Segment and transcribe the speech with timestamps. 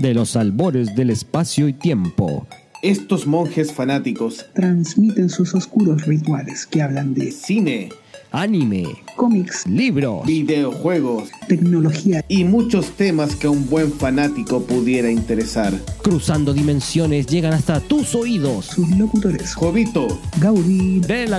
[0.00, 2.46] de los albores del espacio y tiempo.
[2.82, 7.90] Estos monjes fanáticos transmiten sus oscuros rituales que hablan de cine,
[8.32, 8.86] anime,
[9.16, 15.74] cómics, libros, videojuegos, tecnología y muchos temas que a un buen fanático pudiera interesar.
[16.02, 18.64] Cruzando dimensiones llegan hasta tus oídos.
[18.64, 20.08] Sus locutores Jovito,
[20.40, 21.30] Gaudí, De.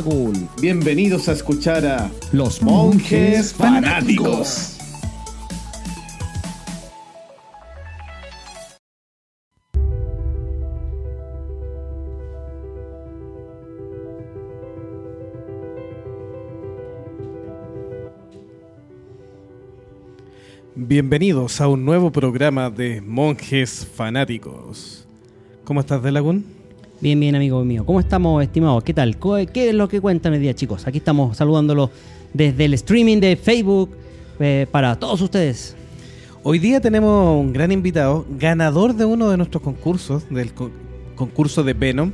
[0.62, 4.81] Bienvenidos a escuchar a Los Monjes Fanáticos.
[20.96, 25.08] Bienvenidos a un nuevo programa de Monjes Fanáticos.
[25.64, 26.44] ¿Cómo estás, Delagún?
[27.00, 27.86] Bien, bien, amigo mío.
[27.86, 28.84] ¿Cómo estamos, estimados?
[28.84, 29.16] ¿Qué tal?
[29.18, 30.86] ¿Qué es lo que cuentan hoy día, chicos?
[30.86, 31.92] Aquí estamos saludándolos
[32.34, 33.92] desde el streaming de Facebook
[34.42, 35.78] eh, para todos ustedes.
[36.44, 40.72] Hoy día tenemos un gran invitado, ganador de uno de nuestros concursos, del co-
[41.16, 42.12] concurso de Venom,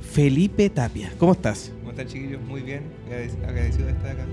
[0.00, 1.12] Felipe Tapia.
[1.18, 1.72] ¿Cómo estás?
[1.80, 2.40] ¿Cómo están chiquillos?
[2.48, 4.24] Muy bien, agradec- agradecido de estar acá.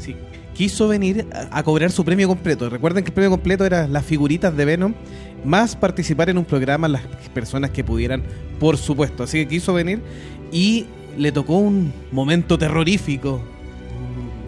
[0.00, 0.16] Sí,
[0.58, 2.68] quiso venir a, a cobrar su premio completo.
[2.68, 4.92] Recuerden que el premio completo era las figuritas de Venom,
[5.44, 8.24] más participar en un programa las personas que pudieran,
[8.58, 9.22] por supuesto.
[9.22, 10.00] Así que quiso venir
[10.50, 13.40] y le tocó un momento terrorífico.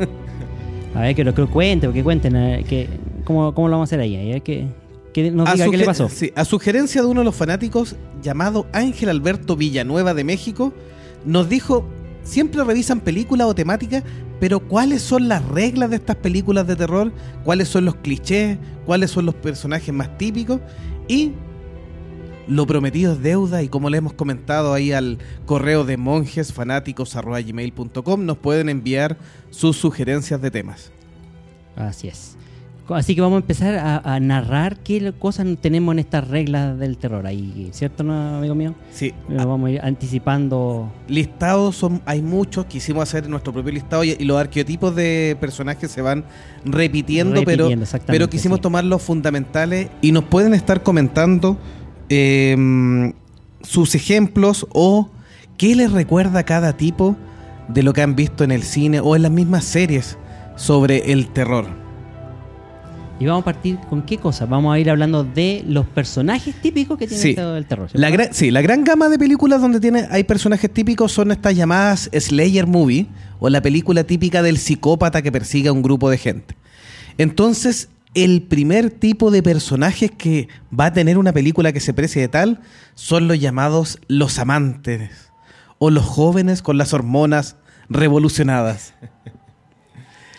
[0.96, 2.34] A ver, que lo que cuenten, que cuenten.
[2.34, 2.88] eh, que,
[3.22, 4.16] ¿cómo, ¿Cómo lo vamos a hacer ahí?
[4.16, 4.66] A ver, que,
[5.14, 6.08] que nos diga qué le pasó.
[6.08, 10.72] sí, a sugerencia de uno de los fanáticos llamado Ángel Alberto Villanueva de México,
[11.24, 11.86] nos dijo,
[12.24, 14.02] siempre revisan películas o temáticas,
[14.40, 17.12] pero ¿cuáles son las reglas de estas películas de terror?
[17.44, 18.56] ¿Cuáles son los clichés?
[18.86, 20.62] ¿Cuáles son los personajes más típicos?
[21.06, 21.32] Y
[22.48, 28.38] lo prometido es deuda y como le hemos comentado ahí al correo de monjesfanáticos.gmail.com nos
[28.38, 29.18] pueden enviar
[29.50, 30.90] sus sugerencias de temas.
[31.76, 32.36] Así es.
[32.88, 36.96] Así que vamos a empezar a, a narrar qué cosas tenemos en estas reglas del
[36.98, 38.74] terror ahí, ¿cierto, no, amigo mío?
[38.92, 40.90] Sí, Nos vamos a ir anticipando.
[41.06, 45.90] listados son hay muchos quisimos hacer nuestro propio listado y, y los arqueotipos de personajes
[45.90, 46.24] se van
[46.64, 48.62] repitiendo, pero Repitiendo, exactamente, pero quisimos sí.
[48.62, 51.58] tomar los fundamentales y nos pueden estar comentando
[52.08, 53.12] eh,
[53.62, 55.10] sus ejemplos o
[55.56, 57.16] qué les recuerda a cada tipo
[57.68, 60.18] de lo que han visto en el cine o en las mismas series
[60.56, 61.66] sobre el terror.
[63.20, 64.48] Y vamos a partir con qué cosas.
[64.48, 67.36] Vamos a ir hablando de los personajes típicos que tiene Sí.
[67.38, 67.88] el terror.
[67.90, 67.98] ¿cierto?
[68.00, 71.54] La gran, sí, la gran gama de películas donde tiene, hay personajes típicos son estas
[71.54, 73.06] llamadas Slayer Movie
[73.38, 76.56] o la película típica del psicópata que persigue a un grupo de gente.
[77.18, 80.48] Entonces, el primer tipo de personajes que
[80.78, 82.60] va a tener una película que se precie de tal
[82.94, 85.30] son los llamados los amantes
[85.78, 87.56] o los jóvenes con las hormonas
[87.90, 88.94] revolucionadas.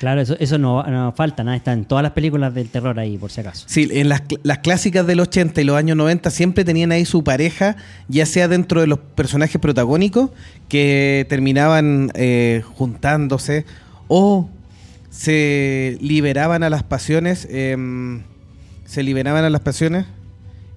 [0.01, 1.56] Claro, eso, eso no, no falta, nada.
[1.56, 3.66] Está en todas las películas del terror ahí, por si acaso.
[3.69, 7.23] Sí, en las, las clásicas del 80 y los años 90 siempre tenían ahí su
[7.23, 7.75] pareja,
[8.07, 10.31] ya sea dentro de los personajes protagónicos
[10.69, 13.67] que terminaban eh, juntándose
[14.07, 14.50] o
[15.11, 18.23] se liberaban a las pasiones, em,
[18.85, 20.07] se liberaban a las pasiones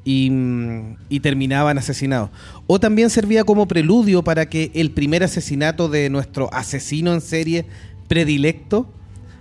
[0.05, 2.29] y terminaban asesinados.
[2.67, 7.65] O también servía como preludio para que el primer asesinato de nuestro asesino en serie
[8.07, 8.93] predilecto,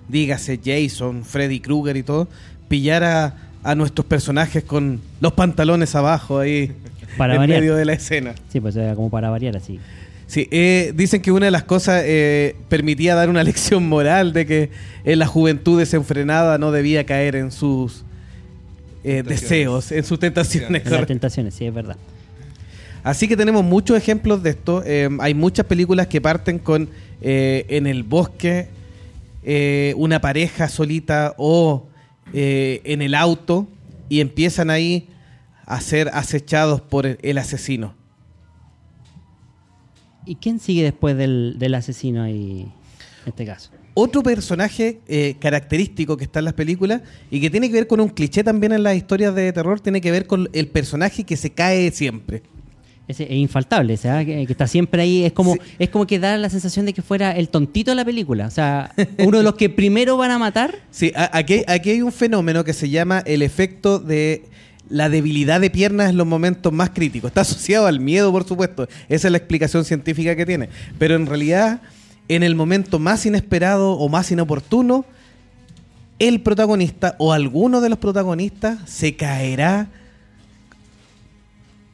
[0.07, 2.27] dígase Jason, Freddy Krueger y todo,
[2.67, 6.71] pillara a nuestros personajes con los pantalones abajo ahí
[7.17, 7.59] Para en variar.
[7.59, 8.33] medio de la escena.
[8.49, 9.79] Sí, pues era como para variar así.
[10.25, 14.45] Sí, eh, dicen que una de las cosas eh, permitía dar una lección moral de
[14.47, 14.69] que
[15.05, 18.03] la juventud desenfrenada no debía caer en sus
[19.03, 20.85] eh, deseos, en sus tentaciones.
[20.85, 21.97] En las tentaciones, sí, es verdad.
[23.03, 24.81] Así que tenemos muchos ejemplos de esto.
[24.85, 26.87] Eh, hay muchas películas que parten con
[27.21, 28.67] eh, en el bosque
[29.43, 31.87] eh, una pareja solita o
[32.33, 33.67] eh, en el auto
[34.09, 35.09] y empiezan ahí
[35.65, 37.95] a ser acechados por el, asesino.
[40.25, 42.71] ¿Y quién sigue después del, del asesino ahí,
[43.23, 43.71] en este caso?
[43.95, 47.99] Otro personaje eh, característico que está en las películas y que tiene que ver con
[47.99, 51.37] un cliché también en las historias de terror, tiene que ver con el personaje que
[51.37, 52.41] se cae siempre.
[53.19, 55.23] Es infaltable, o sea, que, que está siempre ahí.
[55.25, 55.59] Es como, Sí.
[55.79, 58.47] es como que da la sensación de que fuera el tontito de la película.
[58.47, 60.75] O sea, uno de los que primero van a matar.
[60.91, 64.43] Sí, aquí, aquí hay un fenómeno que se llama el efecto de
[64.89, 67.29] la debilidad de piernas en los momentos más críticos.
[67.29, 68.87] Está asociado al miedo, por supuesto.
[69.09, 70.69] Esa es la explicación científica que tiene.
[70.99, 71.81] Pero en realidad,
[72.27, 75.05] en el momento más inesperado o más inoportuno,
[76.19, 79.87] el protagonista o alguno de los protagonistas se caerá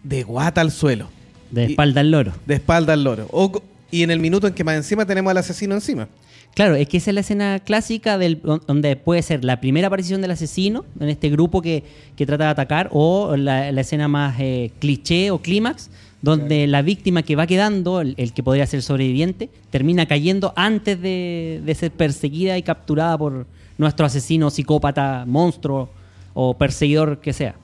[0.04, 1.10] de guata al suelo.
[1.52, 2.34] De Y- espalda al loro.
[2.46, 3.28] de espalda al loro.
[3.32, 3.62] O
[3.92, 6.08] y en el minuto en que más encima tenemos al asesino encima.
[6.54, 9.88] Claro, es que esa es la escena clásica del, don- donde puede ser la primera
[9.88, 11.84] aparición del asesino en este grupo que,
[12.16, 15.90] que trata de atacar o la, la escena más eh, cliché o clímax
[16.22, 21.02] donde la víctima que va quedando, el, el que podría ser sobreviviente, termina cayendo antes
[21.02, 23.48] de, de ser perseguida y capturada por
[23.78, 25.90] nuestro asesino, psicópata, monstruo
[26.34, 27.56] o perseguidor que sea.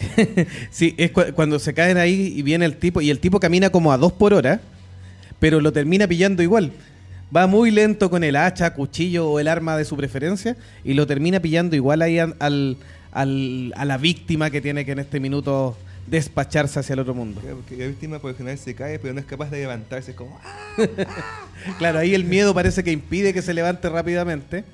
[0.70, 3.70] Sí, es cu- cuando se caen ahí y viene el tipo, y el tipo camina
[3.70, 4.60] como a dos por hora,
[5.38, 6.72] pero lo termina pillando igual.
[7.34, 11.06] Va muy lento con el hacha, cuchillo o el arma de su preferencia, y lo
[11.06, 12.76] termina pillando igual ahí al,
[13.12, 13.24] a
[13.84, 17.40] la víctima que tiene que en este minuto despacharse hacia el otro mundo.
[17.40, 20.10] Porque la víctima por lo general se cae, pero no es capaz de levantarse.
[20.10, 20.76] Es como, ¡ah!
[21.78, 24.64] Claro, ahí el miedo parece que impide que se levante rápidamente.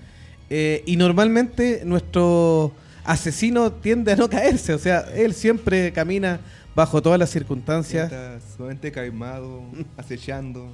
[0.50, 2.72] Eh, y normalmente nuestro
[3.08, 6.40] asesino tiende a no caerse, o sea, él siempre camina
[6.74, 8.04] bajo todas las circunstancias.
[8.12, 9.62] está sumamente calmado,
[9.96, 10.70] acechando.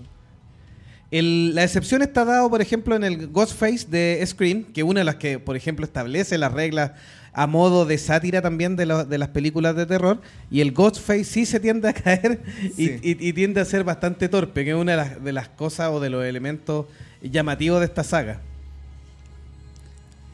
[1.11, 5.01] El- la excepción está dado, por ejemplo, en el Ghostface de Scream, que es una
[5.01, 6.93] de las que, por ejemplo, establece las reglas
[7.33, 10.21] a modo de sátira también de, lo- de las películas de terror.
[10.51, 12.41] Y el Ghostface sí se tiende a caer
[12.77, 15.91] y- y tiende a ser bastante torpe, que es una de las, de las cosas
[15.93, 16.87] o de los elementos
[17.23, 18.41] llamativos de esta saga.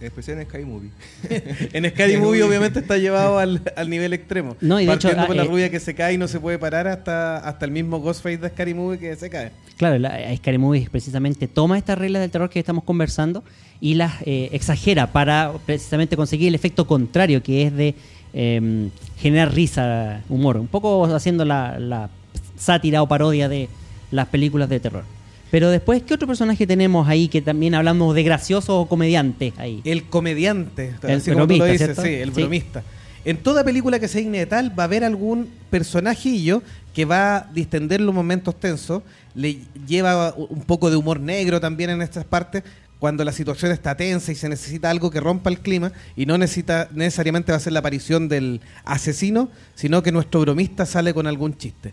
[0.01, 0.91] En especial en Sky Movie.
[1.75, 4.57] En Scary Movie obviamente está llevado al, al nivel extremo.
[4.61, 6.41] No, y de hecho, Partiendo ah, la eh, rubia que se cae y no se
[6.41, 9.51] puede parar hasta, hasta el mismo Ghostface de Scary Movie que se cae.
[9.77, 13.45] Claro, la Scary Movie precisamente toma estas reglas del terror que estamos conversando
[13.81, 17.95] y las eh, exagera para precisamente conseguir el efecto contrario, que es de
[18.33, 18.89] eh,
[19.19, 20.57] generar risa, humor.
[20.57, 22.09] Un poco haciendo la, la
[22.57, 23.69] sátira o parodia de
[24.11, 25.05] las películas de terror.
[25.51, 29.81] Pero después, ¿qué otro personaje tenemos ahí que también hablamos de gracioso o comediante ahí?
[29.85, 32.03] El comediante, El así como tú lo bromista, dices, ¿cierto?
[32.03, 32.41] sí, el Sí.
[32.43, 32.83] bromista.
[33.25, 36.63] En toda película que se digne de tal, va a haber algún personajillo
[36.95, 39.03] que va a distender los momentos tensos,
[39.35, 42.63] le lleva un poco de humor negro también en estas partes,
[42.99, 46.37] cuando la situación está tensa y se necesita algo que rompa el clima, y no
[46.39, 51.27] necesita necesariamente va a ser la aparición del asesino, sino que nuestro bromista sale con
[51.27, 51.93] algún chiste.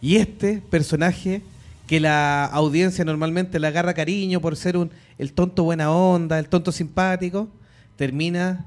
[0.00, 1.42] Y este personaje
[1.86, 6.48] que la audiencia normalmente le agarra cariño por ser un el tonto buena onda, el
[6.48, 7.48] tonto simpático,
[7.96, 8.66] termina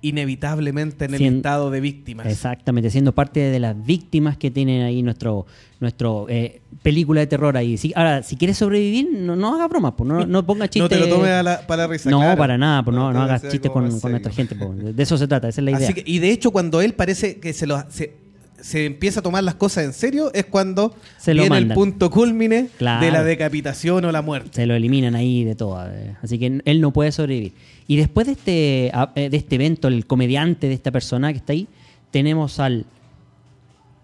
[0.00, 2.26] inevitablemente en el Sien- estado de víctimas.
[2.26, 5.46] Exactamente, siendo parte de las víctimas que tienen ahí nuestro
[5.80, 7.76] nuestro eh, película de terror ahí.
[7.76, 10.88] Si- ahora, si quieres sobrevivir, no, no haga bromas, pues, no, no ponga No chistes.
[10.98, 12.10] te lo tomes a la- para risa.
[12.10, 12.38] No, claro.
[12.38, 14.54] para nada, pues, no, No, no hagas chistes con, nuestra gente.
[14.54, 14.94] pues.
[14.96, 15.84] De eso se trata, esa es la idea.
[15.88, 18.14] Así que, y de hecho, cuando él parece que se, lo, se,
[18.60, 22.68] se empieza a tomar las cosas en serio, es cuando Se viene el punto culmine
[22.78, 23.04] Claro.
[23.04, 24.50] de la decapitación o la muerte.
[24.52, 25.84] se lo eliminan ahí de todo.
[25.86, 26.16] eh.
[26.22, 27.52] Así que él no puede sobrevivir.
[27.86, 31.52] Y después de este, eh, de este evento, el comediante de esta persona que está
[31.52, 31.68] ahí,
[32.10, 32.84] tenemos al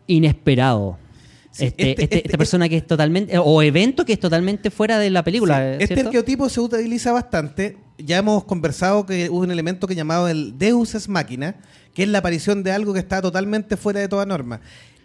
[0.07, 0.99] inesperado.
[1.51, 4.71] Sí, este, este- este- este- esta persona que es totalmente, o evento que es totalmente
[4.71, 5.77] fuera de la película.
[5.79, 7.77] Sí, Este arqueotipo se utiliza bastante.
[7.99, 11.57] Ya hemos conversado que hubo un elemento que llamado el Deus es máquina,
[11.95, 14.61] que es la aparición de algo que está totalmente fuera de toda norma.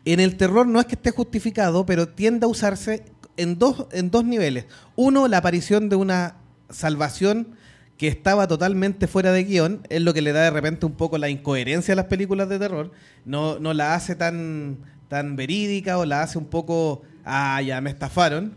[0.06, 3.04] En el terror no es que esté justificado, pero tiende a usarse
[3.38, 4.66] en dos, en dos niveles.
[4.96, 6.36] Uno, la aparición de una
[6.70, 7.56] salvación
[8.00, 11.18] que estaba totalmente fuera de guion, es lo que le da de repente un poco
[11.18, 12.92] la incoherencia a las películas de terror.
[13.26, 14.78] No, no la hace tan,
[15.10, 18.54] tan verídica o la hace un poco, ah, ya me estafaron.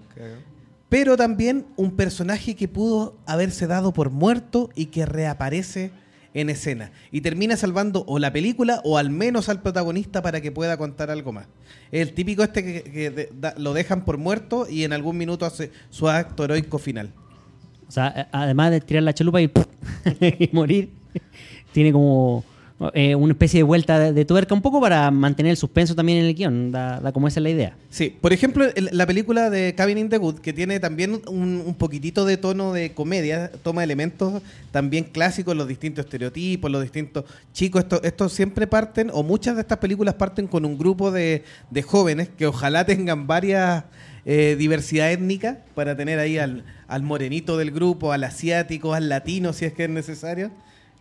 [0.92, 5.90] Pero también un personaje que pudo haberse dado por muerto y que reaparece
[6.34, 10.52] en escena y termina salvando o la película o al menos al protagonista para que
[10.52, 11.46] pueda contar algo más.
[11.92, 16.44] El típico este que, lo dejan por muerto y en algún minuto hace su acto
[16.44, 17.10] heroico final.
[17.88, 19.50] O sea, a- además de tirar la chalupa y
[20.52, 20.90] morir,
[21.72, 22.44] tiene como
[22.94, 26.24] eh, una especie de vuelta de, tuerca un poco para mantener el suspenso también en
[26.26, 26.72] el guion.
[26.72, 27.76] Da, como esa es la idea.
[27.90, 32.36] Sí, por ejemplo, la película de Cabin in the que tiene también un, poquitito de
[32.36, 37.82] tono de comedia, toma elementos también clásicos, los distintos estereotipos, los distintos chicos.
[37.82, 41.82] Estos estos siempre parten, o muchas de estas películas parten con un grupo de, de
[41.82, 43.84] jóvenes que ojalá tengan varias
[44.24, 49.52] eh, diversidad étnica para tener ahí al, al morenito del grupo, al asiático, al latino,
[49.52, 50.52] si es que es necesario.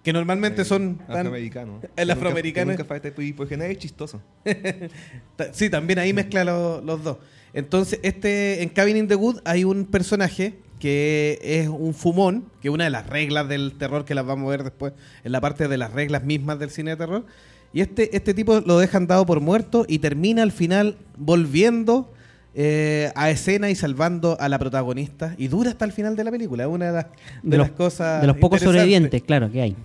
[0.03, 1.79] Que normalmente Eh, son tan- afroamericano.
[1.95, 2.71] El Que afroamericano.
[2.71, 4.21] Nunca, que nunca falta, y por general es chistoso.
[5.53, 7.17] Sí, también ahí mezcla lo- los dos.
[7.53, 12.69] Entonces, este en Cabin in the Wood hay un personaje que es un fumón, que
[12.69, 14.93] es una de las reglas del terror que las vamos a ver después
[15.23, 17.25] en la parte de las reglas mismas del cine de terror.
[17.73, 22.11] Y este, este tipo lo dejan dado por muerto y termina al final volviendo
[22.55, 25.35] eh, a escena y salvando a la protagonista.
[25.37, 26.63] Y dura hasta el final de la película.
[26.63, 27.11] Es una de las, de
[27.43, 28.21] De, las los, cosas.
[28.21, 29.75] de los pocos sobrevivientes, claro, que hay.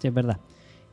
[0.00, 0.38] Sí, es verdad.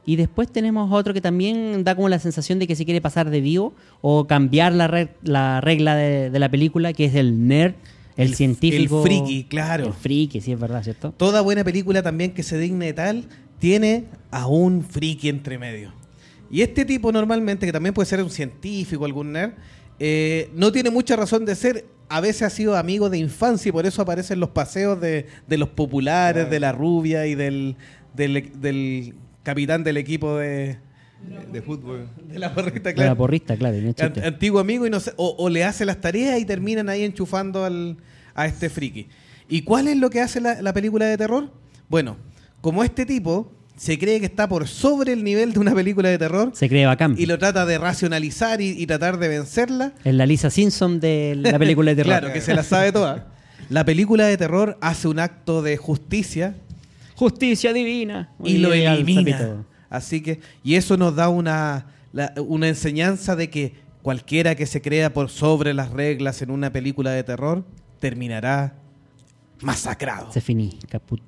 [0.05, 3.29] Y después tenemos otro que también da como la sensación de que se quiere pasar
[3.29, 7.73] de vivo o cambiar la, la regla de, de la película, que es el nerd
[8.15, 9.03] El, científico.
[9.03, 9.87] El friki, claro.
[9.87, 11.11] El friki, sí, es verdad, ¿cierto?
[11.11, 13.25] Toda buena película también que se digne de tal
[13.59, 15.91] tiene a un friki entre medio.
[16.49, 19.51] Y este tipo normalmente, que también puede ser un científico, algún nerd,
[19.99, 21.85] eh, no tiene mucha razón de ser.
[22.09, 25.57] A veces ha sido amigo de infancia y por eso aparecen los paseos de, de
[25.57, 26.49] los populares, Claro.
[26.51, 27.75] de la rubia y del,
[28.17, 30.77] del, del capitán del equipo de,
[31.53, 32.09] De fútbol.
[32.27, 33.15] de la La claro.
[33.17, 33.77] porrista, claro.
[33.79, 34.27] no es An- chiste.
[34.27, 37.63] antiguo amigo y no sé, o, o le hace las tareas y terminan ahí enchufando
[37.63, 37.97] al,
[38.35, 39.07] a este friki.
[39.47, 41.51] ¿Y cuál es lo que hace la, la película de terror?
[41.87, 42.17] Bueno,
[42.59, 46.17] como este tipo se cree que está por sobre el nivel de una película de
[46.17, 47.15] terror Se cree bacán.
[47.17, 51.35] y lo trata de racionalizar y, y tratar de vencerla, Es la Lisa Simpson de
[51.37, 52.19] la película de terror.
[52.19, 53.27] claro, que se la sabe toda.
[53.69, 56.55] La película de terror hace un acto de justicia
[57.17, 58.31] Justicia divina.
[58.43, 59.65] y lo elimina.
[59.89, 64.81] Así que, y eso nos da una, la- una enseñanza de que cualquiera que se
[64.81, 67.65] crea por sobre las reglas en una película de terror
[67.99, 68.75] terminará
[69.61, 70.31] masacrado.
[70.31, 71.21] Se finí, caput.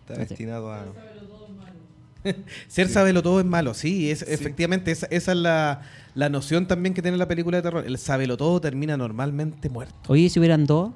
[0.00, 0.84] Está destinado a.
[2.66, 5.82] Ser sabelo todo es malo, sí, es, efectivamente, esa, esa es la,
[6.16, 7.84] la noción también que tiene la película de terror.
[7.86, 9.94] El sabelo todo termina normalmente muerto.
[10.08, 10.90] Oye, si hubieran dos,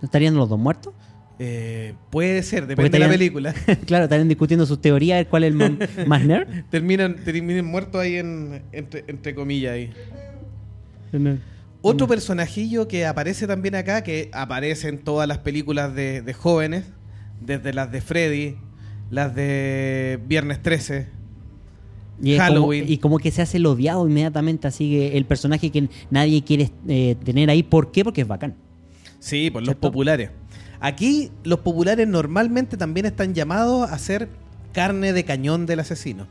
[0.00, 0.94] ¿no ¿estarían los dos muertos?
[1.40, 3.54] Eh, puede ser, depende de la película.
[3.86, 5.72] claro, estarían discutiendo sus teorías, cuál es el más,
[6.06, 6.64] más nerd.
[6.70, 9.90] terminan, terminan muertos ahí en, entre, entre comillas ahí.
[11.80, 16.84] Otro personajillo que aparece también acá, que aparece en todas las películas de, de jóvenes,
[17.40, 18.56] desde las de Freddy,
[19.10, 21.06] las de Viernes 13.
[22.20, 22.82] Y es Halloween.
[22.82, 26.42] Como, y como que se hace el odiado inmediatamente, así que el personaje que nadie
[26.42, 27.62] quiere eh, tener ahí.
[27.62, 28.02] ¿Por qué?
[28.02, 28.56] Porque es bacán.
[29.20, 30.30] Sí, por los populares.
[30.80, 34.28] Aquí los populares normalmente también están llamados a ser
[34.72, 36.28] carne de cañón del asesino.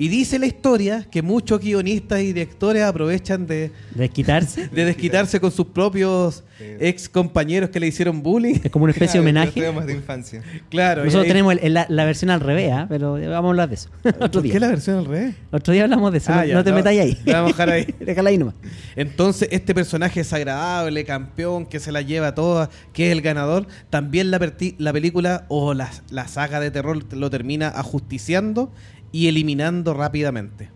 [0.00, 4.68] Y dice la historia que muchos guionistas y directores aprovechan de, Desquitarse.
[4.72, 8.60] de desquitarse con sus propios ex compañeros que le hicieron bullying.
[8.64, 9.60] es como una especie de homenaje.
[9.60, 10.42] de infancia.
[10.70, 11.04] Claro.
[11.04, 12.86] Nosotros ahí- tenemos el- el- la, la versión al revés, ¿ah?
[12.88, 13.90] pero vamos a hablar de eso.
[14.04, 14.52] Otro ¿Por día.
[14.54, 15.34] qué la versión al revés?
[15.50, 16.32] Otro día hablamos de eso.
[16.32, 17.18] Ah, no, ya, no te no, metáis ahí.
[17.26, 17.94] la vamos a dejar ahí.
[18.00, 18.54] Déjala ahí nomás.
[18.96, 24.30] Entonces, este personaje desagradable, campeón, que se la lleva toda, que es el ganador, también
[24.30, 28.72] la, película o la, la saga de terror lo termina ajusticiando
[29.12, 30.70] y eliminando rápidamente.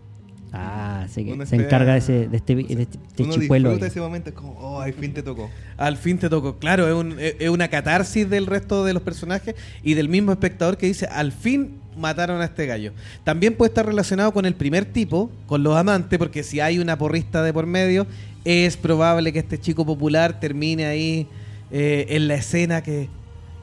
[0.57, 3.33] Ah, así que Uno se espera- encarga de, ese, de este, de este, este Uno
[3.33, 3.69] chicuelo.
[3.71, 5.49] disfruta ese momento, es como, oh, al fin te tocó.
[5.75, 6.57] Al fin te tocó.
[6.59, 10.77] Claro, es, un- es una catarsis del resto de los personajes y del mismo espectador
[10.77, 12.93] que dice, al fin mataron a este gallo.
[13.25, 16.97] También puede estar relacionado con el primer tipo, con los amantes, porque si hay una
[16.97, 18.07] porrista de por medio,
[18.45, 21.27] es probable que este chico popular termine ahí
[21.71, 23.09] eh, en la escena que,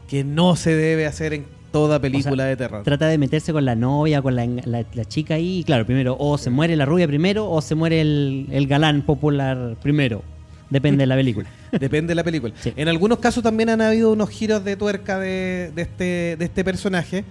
[0.08, 2.82] que no se debe hacer en toda película O sea, de terror.
[2.84, 5.58] Trata de meterse con la novia, con la, la- la chica ahí.
[5.60, 9.02] Y claro, primero, o se muere la rubia primero, o se muere el, el galán
[9.02, 10.22] popular primero.
[10.70, 11.48] Depende de la película.
[11.72, 12.54] Depende de la película.
[12.60, 12.72] Sí.
[12.76, 16.64] En algunos casos también han habido unos giros de tuerca de, de este, de este
[16.64, 17.24] personaje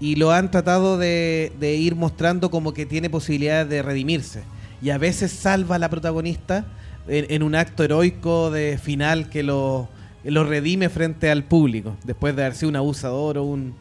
[0.00, 4.42] y lo han tratado de, de ir mostrando como que tiene posibilidades de redimirse.
[4.80, 6.64] Y a veces salva a la protagonista
[7.08, 9.88] en, en un acto heroico de final que lo,
[10.24, 13.74] lo redime frente al público, después de haber sido un abusador o un,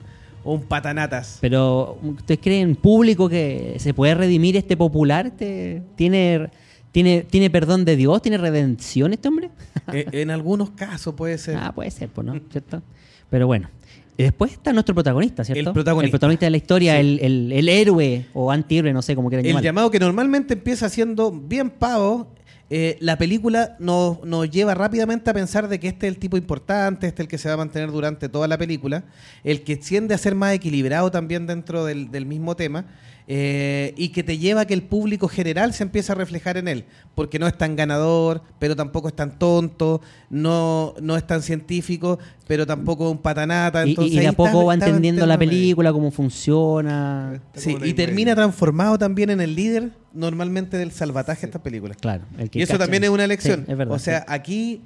[0.48, 1.38] o un patanatas.
[1.42, 5.28] Pero, ¿ustedes creen público que se puede redimir este popular?
[5.28, 6.50] Este, ¿Tiene,
[6.92, 8.22] tiene, ¿Tiene perdón de Dios?
[8.22, 9.50] ¿Tiene redención este hombre?
[9.94, 11.56] Eh, en algunos casos puede ser.
[11.58, 12.38] Ah, puede ser, pues, ¿no?
[12.52, 12.82] ¿Cierto?
[13.30, 13.70] Pero bueno.
[14.18, 15.70] Y Después está nuestro protagonista, ¿cierto?
[15.70, 16.46] El protagonista.
[16.46, 17.00] de la historia, Sí.
[17.00, 19.64] el, el- el héroe o antihéroe, no sé cómo quieran El llamarlo.
[19.66, 22.28] llamado que normalmente empieza siendo bien pavo,
[22.70, 26.36] eh, la película nos, nos lleva rápidamente a pensar de que este es el tipo
[26.36, 29.06] importante, este es el que se va a mantener durante toda la película,
[29.44, 32.86] el que tiende a ser más equilibrado también dentro del, del mismo tema,
[33.30, 36.68] eh, y que te lleva a que el público general se empiece a reflejar en
[36.70, 41.42] él, porque no es tan ganador, pero tampoco es tan tonto, no, no es tan
[41.42, 43.86] científico, pero tampoco un patanata.
[43.86, 47.42] Y- Entonces y, de a poco está- va está entendiendo la película, cómo funciona.
[47.54, 51.98] Sí, y termina transformado también en el líder normalmente del salvataje de estas películas.
[51.98, 52.24] Claro.
[52.38, 52.86] el que Y eso cacha.
[52.86, 53.66] también es una lección.
[53.66, 54.26] Sí, es verdad, o sea, sí.
[54.30, 54.82] aquí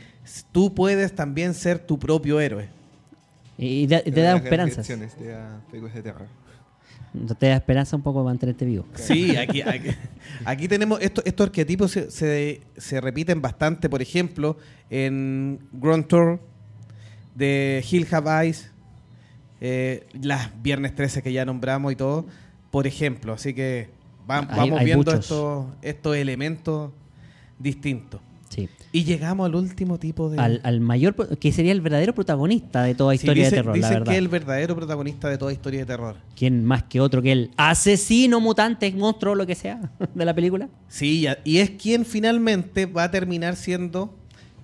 [0.52, 2.70] tú puedes también ser tu propio héroe.
[3.58, 4.90] Y te, te da esperanzas.
[4.90, 6.41] Ah, películas de terror.
[7.38, 8.86] Te da esperanza un poco de mantenerte vivo.
[8.96, 9.90] Sí, aquí, aquí,
[10.46, 13.90] aquí tenemos estos, estos arquetipos se, se, se repiten bastante.
[13.90, 14.58] Por ejemplo,
[14.90, 16.40] en Grand Tour
[17.36, 18.72] de Hill Have Eyes,
[19.60, 22.26] eh, las Viernes 13 que ya nombramos y todo.
[22.72, 23.90] Por ejemplo, así que
[24.30, 25.20] va- Hay- vamos hay viendo muchos.
[25.26, 26.92] estos, estos elementos
[27.60, 28.22] distintos.
[28.54, 28.68] Sí.
[28.92, 30.38] Y llegamos al último tipo de...
[30.38, 33.72] Al, al mayor, que sería el verdadero protagonista de toda Sí, historia dice- de terror,
[33.78, 34.06] la dicen verdad.
[34.12, 36.18] que es el verdadero protagonista de toda historia de terror.
[36.36, 40.68] ¿Quién más que otro que el asesino, mutante, monstruo, lo que sea de la película?
[40.90, 44.14] Sí, y es quien finalmente va a terminar siendo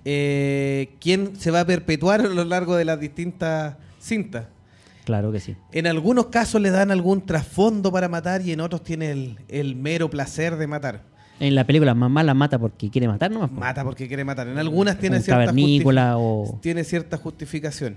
[0.04, 4.46] eh, quién se va a perpetuar a lo largo de las distintas cintas.
[5.04, 5.56] Claro que sí.
[5.72, 9.74] En algunos casos le dan algún trasfondo para matar y en otros tiene el, el
[9.74, 11.02] mero placer de matar.
[11.40, 13.50] En la película mamá la mata porque quiere matar nomás.
[13.50, 13.60] po.
[13.60, 14.48] Mata porque quiere matar.
[14.48, 17.96] En algunas tiene Un cierta, cavernícola o- tiene cierta justificación.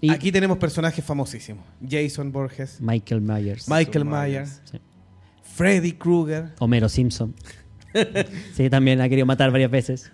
[0.00, 1.64] Y Aquí tenemos personajes famosísimos.
[1.88, 3.68] Jason Borges, Michael Myers.
[3.68, 4.28] Michael Myers.
[4.28, 4.78] Myers, Sí.
[5.54, 7.34] Freddy Krueger, Homero Simpson.
[8.54, 10.10] sí, también ha querido matar varias veces.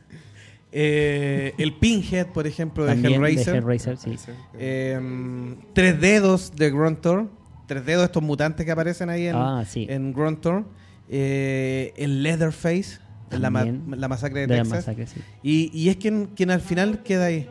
[0.72, 3.52] eh, el Pinhead, por ejemplo, de También Hellraiser.
[3.54, 4.16] de Hellraiser, sí.
[4.58, 7.30] Eh, Tres Dedos de Gruntor.
[7.66, 9.86] Tres Dedos, estos mutantes que aparecen ahí en, Ah, sí.
[9.88, 10.64] en Gruntor.
[11.10, 12.98] Eh, el Leatherface,
[13.30, 14.78] en la, ma- la masacre de, De la Texas.
[14.86, 15.20] masacre, sí.
[15.42, 17.46] Y, y es quien, quien al final queda ahí.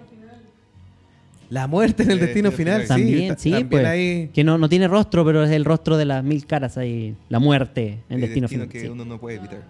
[1.49, 2.87] La muerte en el destino final, sí.
[2.89, 3.85] También, ta- sí, también pues.
[3.85, 4.29] ahí.
[4.33, 7.15] Que no, no tiene rostro, pero es el rostro de las mil caras ahí.
[7.29, 8.67] La muerte en El destino, destino final.
[8.69, 8.87] que sí.
[8.87, 9.63] uno no puede evitar.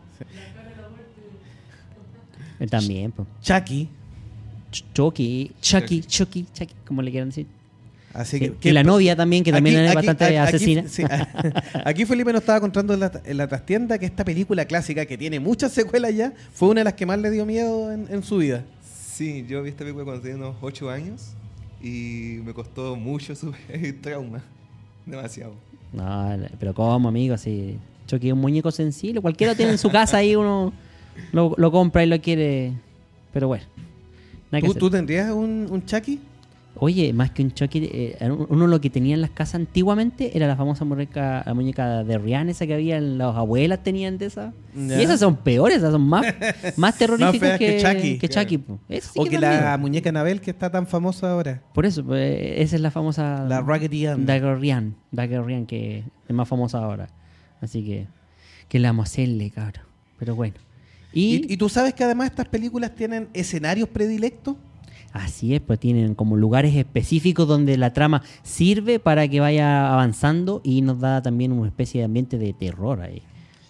[2.59, 3.27] Eh, También, pues.
[3.41, 3.89] Chucky.
[4.71, 7.45] Ch- Chucky, Chucky, Chucky, Chucky, como le quieran decir.
[8.17, 8.49] Así Sí.
[8.59, 10.83] que, y la novia también, que también Aquí- es aquí- bastante aquí- asesina.
[10.87, 11.03] sí,
[11.85, 15.17] aquí Felipe nos estaba contando en la, en la trastienda que esta película clásica, que
[15.19, 18.23] tiene muchas secuelas ya, fue una de las que más le dio miedo en, en
[18.23, 18.63] su vida.
[19.13, 21.27] Sí, yo vi esta película cuando tenía unos 8 años
[21.81, 24.41] y me costó mucho superar el trauma.
[25.05, 25.53] Demasiado.
[25.93, 27.35] No, pero ¿cómo, amigo?
[27.35, 29.21] Así, Chucky es un muñeco sensible.
[29.21, 30.73] Cualquiera tiene en su casa ahí, uno
[31.31, 32.73] lo, lo compra y lo quiere.
[33.31, 33.63] Pero bueno.
[34.51, 34.79] nada que ¿Tú, hacer.
[34.79, 36.19] tú tendrías un, un Chucky?
[36.79, 38.17] Oye, más que un Chucky, eh,
[38.49, 42.17] uno lo que tenía en las casas antiguamente era la famosa muñeca, la muñeca de
[42.17, 44.53] Rihanna, esa que había, las abuelas tenían de esa.
[44.75, 44.99] Ya.
[44.99, 46.25] Y esas son peores, esas son más,
[46.77, 48.67] más terroríficas que que, Chucky.
[48.87, 49.77] que sí o que que la miedo.
[49.79, 51.61] muñeca Anabel que está tan famosa ahora.
[51.73, 53.45] Por eso, pues, esa es la famosa...
[53.47, 54.25] La Raggedy Ann.
[54.25, 57.09] Daguerrean, Daguerrean, que es más famosa ahora.
[57.61, 58.07] Así que,
[58.69, 59.85] ¿qué le vamos a hacerle, cabrón?
[60.19, 60.55] Pero bueno.
[61.13, 64.55] ¿Y, y tú sabes que además estas películas tienen escenarios predilectos?
[65.13, 70.61] Así es, pues tienen como lugares específicos donde la trama sirve para que vaya avanzando
[70.63, 73.21] y nos da también una especie de ambiente de terror ahí.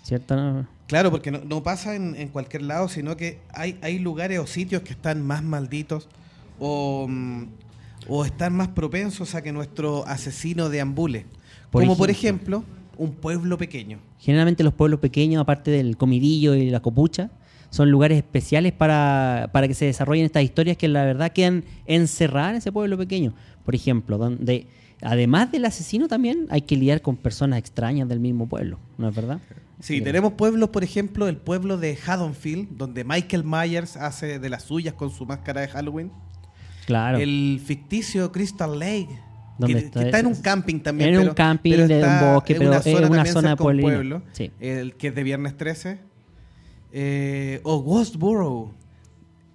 [0.03, 0.65] ¿Cierto?
[0.88, 4.48] Claro, porque no, no pasa en, en cualquier lado, sino que hay, hay lugares o
[4.48, 6.07] sitios que están más malditos
[6.59, 7.44] o, mm,
[8.07, 11.25] o están más propensos a que nuestro asesino deambule.
[11.72, 12.63] Por Como por ejemplo,
[12.98, 14.00] un pueblo pequeño.
[14.20, 17.29] Generalmente los pueblos pequeños, aparte del comidillo y la copucha,
[17.70, 22.51] son lugares especiales para, para que se desarrollen estas historias que la verdad quedan encerradas
[22.51, 23.34] en ese pueblo pequeño.
[23.66, 24.68] Por ejemplo, donde
[25.01, 29.16] además del asesino también hay que lidiar con personas extrañas del mismo pueblo, ¿no es
[29.16, 29.40] verdad?
[29.80, 34.64] Sí, tenemos pueblos, por ejemplo, el pueblo de Haddonfield, donde Michael Myers hace de las
[34.64, 36.12] suyas con su máscara de Halloween.
[36.88, 37.18] Claro.
[37.20, 39.10] El ficticio Crystal Lake,
[39.60, 41.14] ¿Dónde que, está que está en un camping también.
[41.16, 43.58] En un camping pero de un bosque, en pero es una zona cerca de un
[43.58, 43.94] pueblerina.
[43.94, 44.51] pueblo, Sí.
[44.60, 46.00] el que es de Viernes 13.
[46.91, 48.71] Eh, o Ghostboro,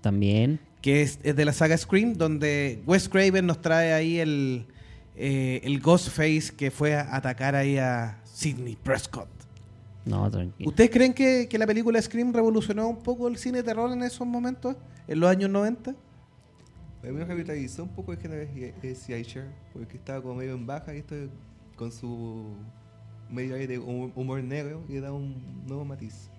[0.00, 0.60] También.
[0.80, 4.66] que es, es de la saga Scream, donde Wes Craven nos trae ahí el,
[5.16, 9.28] eh, el Ghostface que fue a atacar ahí a Sidney Prescott.
[10.04, 10.68] No, tranquilo.
[10.68, 14.02] ¿Ustedes creen que, que la película Scream revolucionó un poco el cine de terror en
[14.02, 14.76] esos momentos?
[15.06, 15.90] ¿En los años 90?
[15.90, 20.66] A mí me revitalizó un poco el género de slasher, porque estaba como medio en
[20.66, 21.14] baja y esto
[21.76, 22.54] con su
[23.30, 26.30] medio aire de humor, humor negro y le da un nuevo matiz.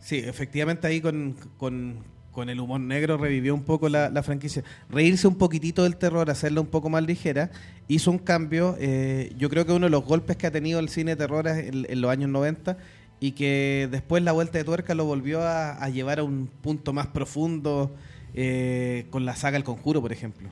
[0.00, 1.98] Sí, efectivamente ahí con, con-
[2.32, 4.62] con el humor negro revivió un poco la, la franquicia.
[4.88, 7.50] Reírse un poquitito del terror, hacerla un poco más ligera,
[7.88, 8.76] hizo un cambio.
[8.78, 11.48] eh, yo creo que uno de los golpes que ha tenido el cine de terror
[11.48, 12.78] es en, en los años 90
[13.18, 16.92] y que después la vuelta de tuerca lo volvió a, a llevar a un punto
[16.92, 17.92] más profundo
[18.32, 20.48] eh, con la saga El Conjuro, por ejemplo.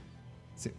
[0.56, 0.70] Sí.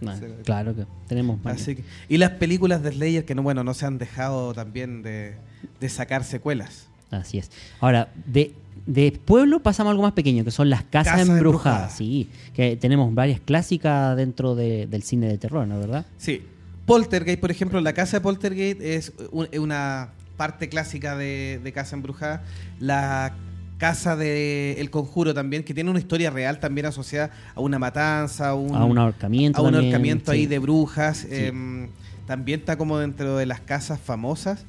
[0.00, 1.38] No, claro que tenemos.
[1.44, 5.02] Así que- y las películas de Slayer que no, bueno, no se han dejado también
[5.02, 5.34] de,
[5.80, 6.88] de sacar secuelas.
[7.10, 7.50] Así es.
[7.80, 8.52] Ahora, de,
[8.86, 11.38] de pueblo pasamos a algo más pequeño, que son las casas embrujadas.
[11.38, 11.96] embrujadas.
[11.96, 16.06] Sí, que tenemos varias clásicas dentro de- del cine de terror, ¿no es verdad?
[16.18, 16.42] Sí.
[16.86, 21.96] Poltergeist, por ejemplo, la casa de Poltergeist es un- una parte clásica de, de Casa
[21.96, 22.42] Embrujada.
[22.80, 23.34] La
[23.78, 28.50] casa de El Conjuro también, que tiene una historia real también asociada a una matanza,
[28.50, 30.38] a un, A un ahorcamiento a un también, ahorcamiento sí.
[30.38, 31.26] ahí de brujas.
[31.30, 31.88] em,
[32.26, 34.64] también está como dentro de las casas famosas.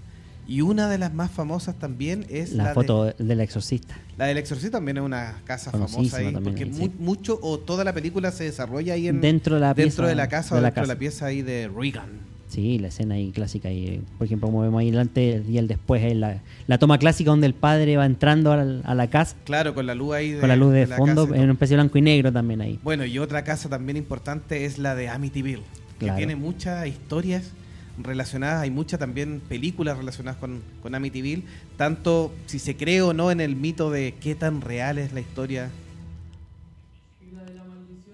[0.47, 3.95] Y una de las más famosas también es La, la, foto de, del exorcista.
[4.17, 6.91] la del Exorcista, también es una casa famosa ahí, porque ahí, mu- sí.
[6.99, 10.15] mucho o toda la película se desarrolla ahí en, Dentro de la dentro pieza- de
[10.15, 10.93] la casa de o la dentro de casa.
[10.93, 12.35] la pieza ahí de Regan.
[12.47, 13.71] Sí, la escena ahí clásica.
[13.71, 17.31] Y, por ejemplo, como vemos ahí delante y el después, ahí la, la toma clásica
[17.31, 20.31] donde el padre va entrando a la, a la casa Claro, con la luz ahí.
[20.31, 22.79] De, con la luz de, la fondo en un especie blanco y negro también ahí.
[22.83, 25.63] Bueno, y otra casa también importante es la de Amityville,
[25.99, 26.17] que Claro.
[26.17, 27.51] tiene muchas historias
[27.97, 31.43] relacionadas, hay muchas también películas relacionadas con, con Amityville,
[31.77, 35.21] tanto si se cree o no en el mito de qué tan real es la
[35.21, 35.69] historia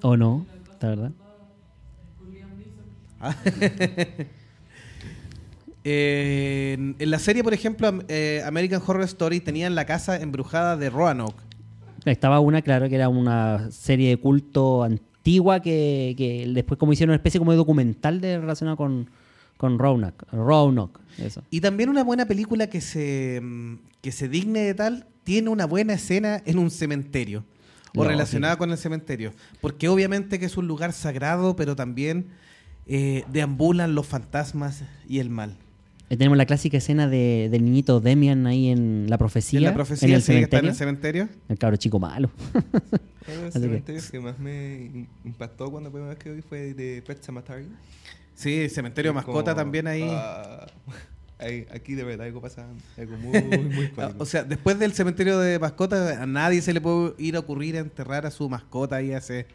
[0.02, 0.46] ¿O no?
[0.80, 1.12] ¿La verdad?
[5.84, 10.92] Eh, en, la serie, por ejemplo, eh, American Horror Story tenían la casa embrujada de
[10.92, 11.42] Roanoke.
[12.06, 17.14] Estaba una, claro, que era una serie de culto antigua que, que después como hicieron
[17.14, 19.10] una especie como de documental de, relacionado con,
[19.62, 20.26] con Roanoke.
[20.32, 21.44] Roanoke, eso.
[21.52, 25.66] Y también una buena película que se, mm, que se digne de tal, tiene una
[25.68, 27.44] buena escena en un cementerio.
[27.96, 28.58] O No, relacionada sí.
[28.58, 29.34] con el cementerio.
[29.62, 32.26] Porque obviamente que es un lugar sagrado, pero también
[32.88, 35.58] eh, deambulan los fantasmas y el mal.
[36.10, 39.60] Eh, tenemos la clásica escena de, del niñito Demian ahí en la profecía.
[39.60, 41.24] en la profecía en el sí, que está en cementerio.
[41.24, 41.46] el cementerio.
[41.50, 42.32] El cabro chico malo.
[42.54, 42.64] Uno
[43.28, 46.32] de los Así que- cementerios que más me im- impactó cuando la primera vez que
[46.32, 47.68] vi fue de Pet Cemetery.
[48.42, 50.08] Sí, cementerio Es mascota como, también ahí.
[50.10, 50.66] ah,
[51.40, 52.66] ahí- aquí de verdad algo pasa,
[52.98, 53.32] algo muy,
[53.74, 53.90] muy.
[54.18, 57.76] O sea, después del cementerio de mascotas, a nadie se le puede ir a ocurrir
[57.78, 59.46] a enterrar a su mascota ahí a ese,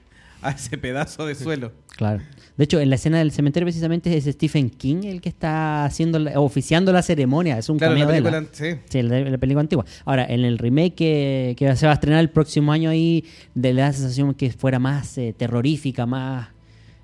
[0.42, 1.72] a ese pedazo de suelo.
[1.96, 2.20] Claro.
[2.58, 6.18] De hecho, en la escena del cementerio precisamente es Stephen King el que está haciendo
[6.18, 7.56] la- oficiando la ceremonia.
[7.56, 8.52] Es un Claro, la cameo de película, ¿ah?
[8.52, 8.76] sí.
[8.90, 9.86] Sí, la, la película antigua.
[10.04, 13.72] Ahora, en el remake que, que se va a estrenar el próximo año ahí, de
[13.72, 16.48] la sensación que fuera más eh, terrorífica, más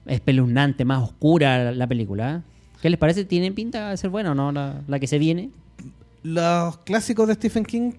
[0.07, 2.37] espeluznante, más oscura la, la película.
[2.37, 2.41] ¿eh?
[2.81, 3.25] ¿Qué les parece?
[3.25, 5.51] ¿Tiene pinta de ser buena o no la, la que se viene?
[6.23, 7.93] Los clásicos de Stephen King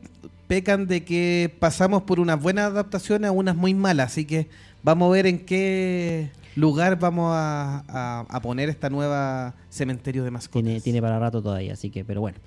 [0.47, 4.47] pecan de que pasamos por unas buenas adaptaciones a unas muy malas, así que
[4.83, 10.31] vamos a ver en qué lugar vamos a, a- a poner esta nueva cementerio de
[10.31, 10.63] mascotas.
[10.65, 12.37] Tiene, tiene para rato todavía, así que, pero bueno.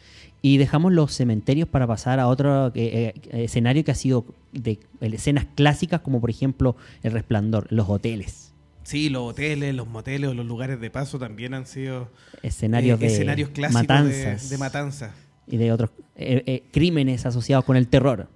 [0.43, 4.79] Y dejamos los cementerios para pasar a otro eh, eh, escenario que ha sido de
[5.01, 8.46] escenas clásicas, como por ejemplo El Resplandor, los hoteles.
[8.87, 12.09] Sí, los hoteles, los moteles, los lugares de paso también han sido
[12.43, 15.15] Escenarios eh, de escenarios clásicos de- matanzas de matanza.
[15.49, 18.29] y de otros eh, eh, crímenes asociados con el terror.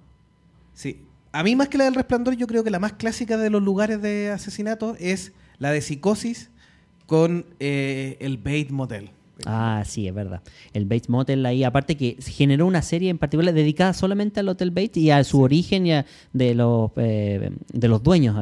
[0.73, 0.99] Sí.
[1.31, 3.63] A mí más que la del resplandor, yo creo que la más clásica de los
[3.63, 6.49] lugares de asesinato es la de psicosis
[7.05, 9.11] con eh, el Bait Motel.
[9.45, 10.41] Ah, sí, es verdad.
[10.73, 14.69] El Bates Motel ahí, aparte que generó una serie en particular dedicada solamente al Hotel
[14.71, 18.35] Bates y a su origen y a- de los eh, de los dueños,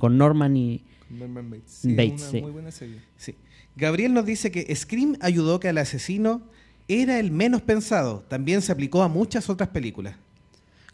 [0.00, 1.70] con Norman y Norman Bates.
[1.72, 2.40] Sí, Bates, una sí.
[2.42, 2.96] muy buena serie.
[3.16, 3.34] Sí.
[3.76, 6.42] Gabriel nos dice que Scream ayudó que el asesino
[6.88, 8.24] era el menos pensado.
[8.28, 10.16] También se aplicó a muchas otras películas.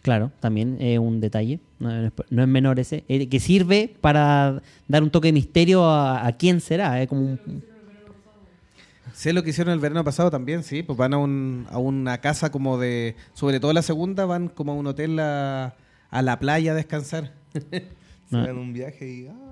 [0.03, 4.63] Claro, también es un detalle, no es, no es menor ese, eh, que sirve para
[4.87, 7.03] dar un toque de misterio a, a quién será.
[7.03, 7.65] eh, como un-
[9.13, 10.83] Sé lo que hicieron el verano pasado también, sí.
[10.83, 13.17] Pues van a, un- a una casa como de...
[13.33, 15.75] Sobre todo la segunda, van como a un hotel a,
[16.11, 17.33] a la playa a descansar.
[17.55, 17.83] Se
[18.31, 18.45] No.
[18.47, 19.27] dan un viaje y.
[19.29, 19.46] Ah.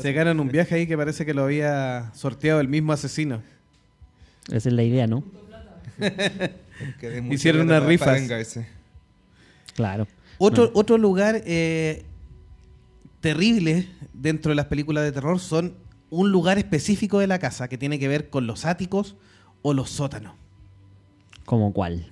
[0.00, 3.42] Se ganan un viaje ahí que parece que lo había sorteado el mismo asesino.
[4.50, 5.22] esa es la idea, ¿no?
[7.30, 8.22] Hicieron unas rifas.
[9.74, 10.06] Claro.
[10.38, 10.70] Otro, No.
[10.74, 12.04] otro lugar eh,
[13.20, 15.74] terrible dentro de las películas de terror son
[16.10, 19.16] un lugar específico de la casa que tiene que ver con los áticos
[19.62, 20.34] o los sótanos.
[21.44, 22.10] ¿Como cuál?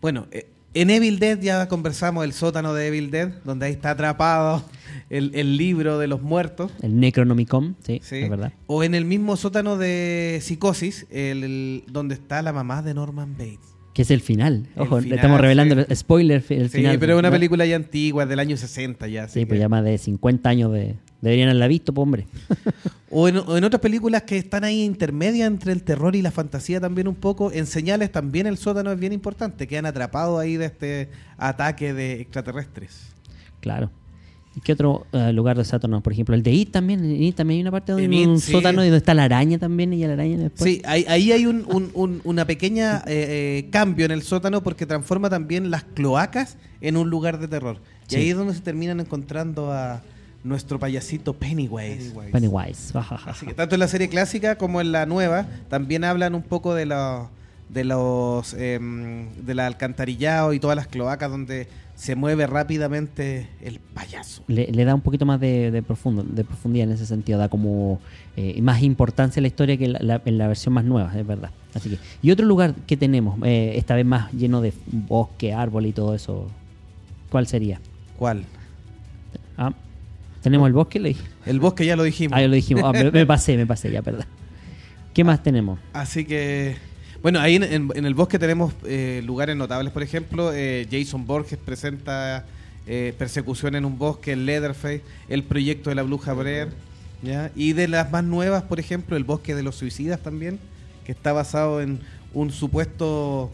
[0.00, 3.90] Bueno, eh, en Evil Dead ya conversamos el sótano de Evil Dead, donde ahí está
[3.90, 4.64] atrapado
[5.10, 6.72] el, el libro de los muertos.
[6.82, 8.16] El Necronomicon, sí, ¿sí?
[8.16, 8.52] es verdad.
[8.66, 13.32] O en el mismo sótano de Psicosis, el, el- donde está la mamá de Norman
[13.36, 13.58] Bates.
[13.92, 14.68] Que es el final.
[14.78, 15.94] Ojo, le final, estamos revelando sí.
[15.96, 16.98] spoiler, el Sí, final.
[16.98, 19.28] pero es una película ya antigua, del año 60 ya.
[19.28, 20.94] Sí, pues ya más de 50 años de...
[21.20, 22.26] Deberían haberla visto, pues, hombre.
[23.12, 26.30] O en, o en otras películas que están ahí intermedias entre el terror y la
[26.30, 27.52] fantasía también un poco.
[27.52, 29.66] En señales también el sótano es bien importante.
[29.68, 33.12] Quedan atrapados ahí de este ataque de extraterrestres.
[33.60, 33.90] Claro.
[34.54, 36.02] ¿Y qué otro eh, lugar de Saturno?
[36.02, 37.04] Por ejemplo, el de It también.
[37.04, 38.52] En It también hay una parte donde hay un sí.
[38.52, 40.70] sótano y donde está la araña también y la araña después.
[40.70, 44.62] Sí, ahí, ahí hay un, un- un- una pequeña eh, eh, cambio en el sótano
[44.62, 47.78] porque transforma también las cloacas en un lugar de terror.
[48.10, 50.02] Y ahí es donde se terminan encontrando a
[50.44, 52.12] nuestro payasito Pennywise.
[52.32, 52.92] Pennywise.
[53.26, 56.74] Así que tanto en la serie clásica como en la nueva también hablan un poco
[56.74, 57.28] de los
[57.68, 63.78] de los em, de la alcantarillado y todas las cloacas donde se mueve rápidamente el
[63.78, 64.42] payaso.
[64.48, 67.48] Le, le da un poquito más de, de profundo, de profundidad en ese sentido, da
[67.48, 67.98] como
[68.36, 71.26] eh, más importancia a la historia que la- la- en la versión más nueva, es
[71.26, 71.50] verdad.
[71.74, 75.86] Así que, y otro lugar que tenemos, eh, esta vez más lleno de bosque, árbol
[75.86, 76.48] y todo eso,
[77.30, 77.80] ¿cuál sería?
[78.18, 78.44] ¿Cuál?
[79.56, 79.72] Ah,
[80.42, 81.22] tenemos el bosque, le dije.
[81.46, 82.36] El bosque ya lo dijimos.
[82.36, 82.82] Ah, ya lo dijimos.
[82.84, 84.26] Ah, me, me pasé, me pasé, ya, perdón.
[85.14, 85.78] ¿Qué más tenemos?
[85.92, 86.76] Así que,
[87.22, 91.26] bueno, ahí en, en- en el bosque tenemos eh, lugares notables, por ejemplo, eh, Jason
[91.26, 92.44] Borges presenta
[92.86, 96.68] eh, Persecución en un bosque, Leatherface, el proyecto de la Bruja Brer,
[97.22, 97.50] ¿ya?
[97.54, 100.58] y de las más nuevas, por ejemplo, el Bosque de los Suicidas también,
[101.04, 102.00] que está basado en
[102.34, 103.52] un supuesto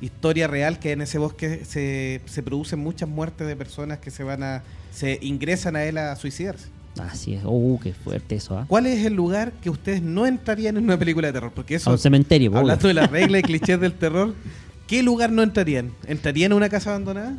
[0.00, 4.22] historia real que en ese bosque se, se producen muchas muertes de personas que se
[4.22, 6.68] van a se ingresan a él a suicidarse.
[6.98, 7.42] Así es.
[7.44, 8.64] Uh, qué fuerte eso, ¿ah?
[8.68, 11.52] ¿Cuál es el lugar que ustedes no entrarían en una película de terror?
[11.54, 12.88] Porque A eso, un cementerio, hablando obvio.
[12.88, 14.34] de la regla y clichés del terror,
[14.86, 15.92] ¿qué lugar no entrarían?
[16.06, 17.34] ¿Entrarían en una casa abandonada?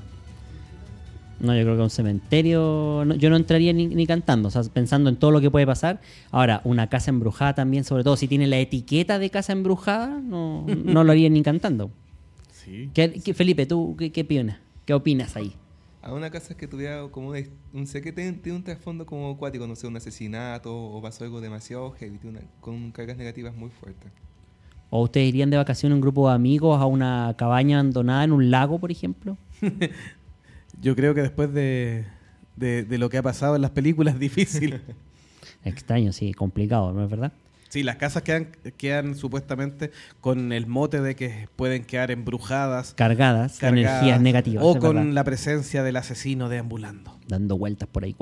[1.39, 3.03] No, yo creo que a un cementerio.
[3.05, 5.65] no- yo no entraría ni, ni cantando, o sea, pensando en todo lo que puede
[5.65, 5.99] pasar.
[6.29, 10.65] Ahora, una casa embrujada también, sobre todo si tiene la etiqueta de casa embrujada, no,
[10.67, 11.91] no lo haría ni cantando.
[12.63, 12.91] Sí.
[12.93, 14.57] ¿Qué, qué- Felipe, ¿tú qué, qué opinas?
[14.85, 15.53] ¿Qué opinas ahí?
[16.03, 19.29] A una casa que tuviera como un, un sé que tiene, tiene un trasfondo como
[19.31, 23.55] acuático, no sé, un asesinato o pasó algo demasiado heavy, tiene una- con cargas negativas
[23.55, 24.11] muy fuertes.
[24.89, 28.49] ¿O ustedes irían de vacaciones un grupo de amigos a una cabaña abandonada en un
[28.51, 29.37] lago, por ejemplo?
[30.81, 32.05] Yo creo que después de,
[32.55, 34.81] de- de lo que ha pasado en las películas es difícil.
[35.63, 37.31] Extraño, sí, complicado, ¿no es verdad?
[37.71, 43.57] Sí, las casas quedan, quedan supuestamente con el mote de que pueden quedar embrujadas, Cargadas,
[43.59, 44.61] cargadas, energías negativas.
[44.65, 45.13] o con verdad.
[45.13, 47.17] la presencia del asesino deambulando.
[47.29, 48.13] dando vueltas por ahí.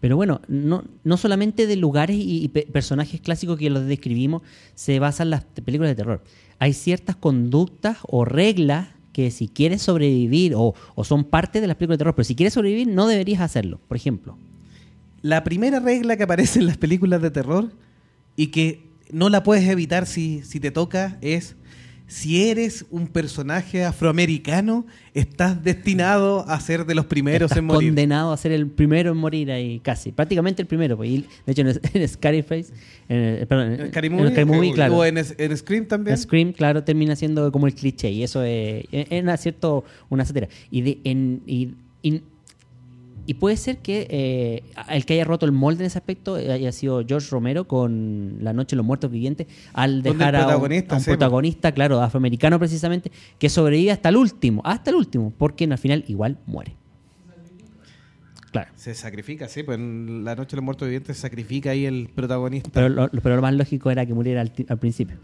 [0.00, 4.42] Pero bueno, no, no solamente de lugares y, y pe- personajes clásicos que los describimos
[4.74, 6.24] se basan las películas de terror.
[6.58, 11.76] Hay ciertas conductas o reglas que si quieres sobrevivir o, o son parte de las
[11.76, 13.80] películas de terror, pero si quieres sobrevivir no deberías hacerlo.
[13.88, 14.36] Por ejemplo,
[15.22, 17.70] La primera regla que aparece en las películas de terror
[18.38, 21.56] y que no la puedes evitar si, si te toca es
[22.06, 27.90] si eres un personaje afroamericano, estás destinado a ser de los primeros estás en morir.
[27.90, 30.10] condenado a ser el primero en morir ahí, casi.
[30.12, 30.96] Prácticamente el primero.
[30.96, 31.68] pues, y de hecho, en,
[32.02, 32.72] en Scarface,
[33.10, 34.30] en, perdón, ¿En en Scary en Movie?
[34.30, 34.96] Scary Movie, claro.
[34.96, 36.16] O en, en Scream también.
[36.16, 40.24] Scream, claro, termina siendo como el cliché y eso es, es, es una, cierto, una
[40.24, 40.48] sátira.
[40.70, 42.22] Y, de, en, y, y-
[43.28, 46.72] y puede ser que eh, el que haya roto el molde en ese aspecto haya
[46.72, 50.94] sido George Romero con La Noche de los Muertos Vivientes, al dejar a un, a
[50.94, 55.64] un sí, protagonista, claro, afroamericano precisamente, que sobrevive hasta el último, hasta el último, porque
[55.64, 56.74] al final igual muere.
[58.50, 58.70] Claro.
[58.76, 62.08] Se sacrifica, sí, pues en La Noche de los Muertos Vivientes se sacrifica ahí el
[62.08, 62.70] protagonista.
[62.72, 65.18] Pero lo, pero lo más lógico era que muriera al, principio.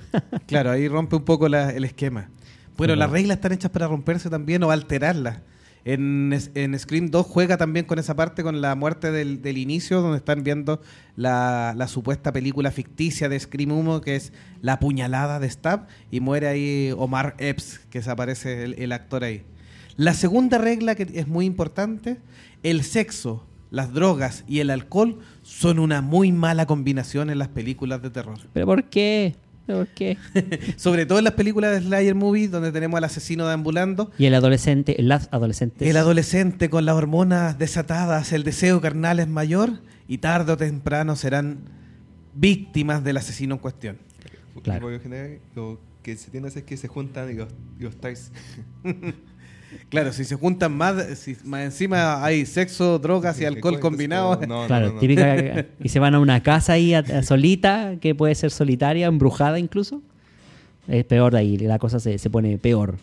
[0.46, 2.28] Claro, ahí rompe un poco la- el esquema.
[2.76, 3.12] Bueno, las claro.
[3.14, 5.38] reglas están hechas para romperse también o alterarlas.
[5.84, 10.00] En, en Scream 2 juega también con esa parte, con la muerte del, del inicio,
[10.00, 10.80] donde están viendo
[11.14, 16.20] la, la supuesta película ficticia de Scream 1, que es La puñalada de Stab, y
[16.20, 19.42] muere ahí Omar Epps, que desaparece el, el actor ahí.
[19.96, 22.16] La segunda regla que es muy importante,
[22.62, 28.00] el sexo, las drogas y el alcohol son una muy mala combinación en las películas
[28.00, 28.38] de terror.
[28.52, 29.36] ¿Pero por qué?
[29.66, 30.18] ¿Pero por qué?
[30.76, 34.10] Sobre todo en las películas de Slayer Movie, donde tenemos al asesino deambulando.
[34.18, 35.88] Y el adolescente, el adolescente.
[35.88, 41.16] El adolescente con las hormonas desatadas, el deseo carnal es mayor y tarde o temprano
[41.16, 41.60] serán
[42.34, 43.98] víctimas del asesino en cuestión.
[44.62, 44.88] Claro.
[45.54, 47.48] Lo que se tiende a hacer es que se juntan y los,
[47.80, 47.96] y los.
[49.88, 54.40] Claro, si se juntan más, si más encima hay sexo, drogas y alcohol combinados.
[54.46, 55.00] No, no, Claro, no, no.
[55.00, 55.66] típica.
[55.82, 59.58] Y se van a una casa ahí a- a solita, que puede ser solitaria, embrujada
[59.58, 60.02] incluso.
[60.88, 62.96] Es peor de ahí, la cosa se, se pone peor.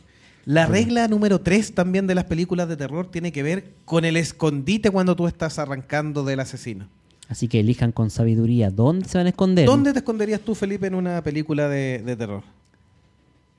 [0.45, 4.17] La regla número 3 también de las películas de terror tiene que ver con el
[4.17, 6.88] escondite cuando tú estás arrancando del asesino.
[7.29, 9.65] Así que elijan con sabiduría dónde se van a esconder.
[9.65, 12.43] ¿Dónde te esconderías tú, Felipe, en una película de, de terror?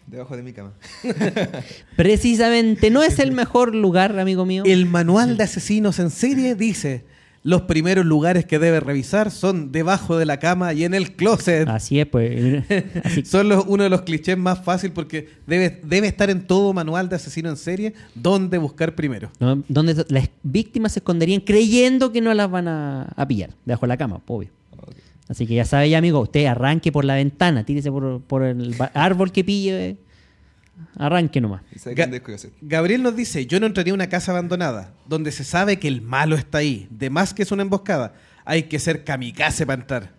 [0.06, 0.72] Debajo de mi cama.
[1.96, 4.62] Precisamente, no es el mejor lugar, amigo mío.
[4.66, 7.04] El manual de asesinos en serie dice,
[7.44, 11.68] los primeros lugares que debes revisar son debajo de la cama y en el closet.
[11.68, 12.64] Así es, pues.
[13.04, 16.72] Así- Son los- uno de los clichés más fáciles porque debe, debe estar en todo
[16.72, 19.30] manual de asesino en serie dónde buscar primero.
[19.40, 19.62] ¿no?
[19.68, 23.88] Donde las víctimas se esconderían creyendo que no las van a, a pillar, debajo de
[23.88, 24.50] la cama, obvio.
[25.32, 28.76] Así que ya sabe, ya, amigo, usted arranque por la ventana, tírese por, por el
[28.92, 29.96] árbol que pille,
[30.98, 31.62] arranque nomás.
[31.86, 32.50] Ga-.
[32.60, 36.02] Gabriel nos dice, yo no entraría a una casa abandonada, donde se sabe que el
[36.02, 38.12] malo está ahí, de más que es una emboscada.
[38.44, 40.12] Hay que ser kamikaze para entrar.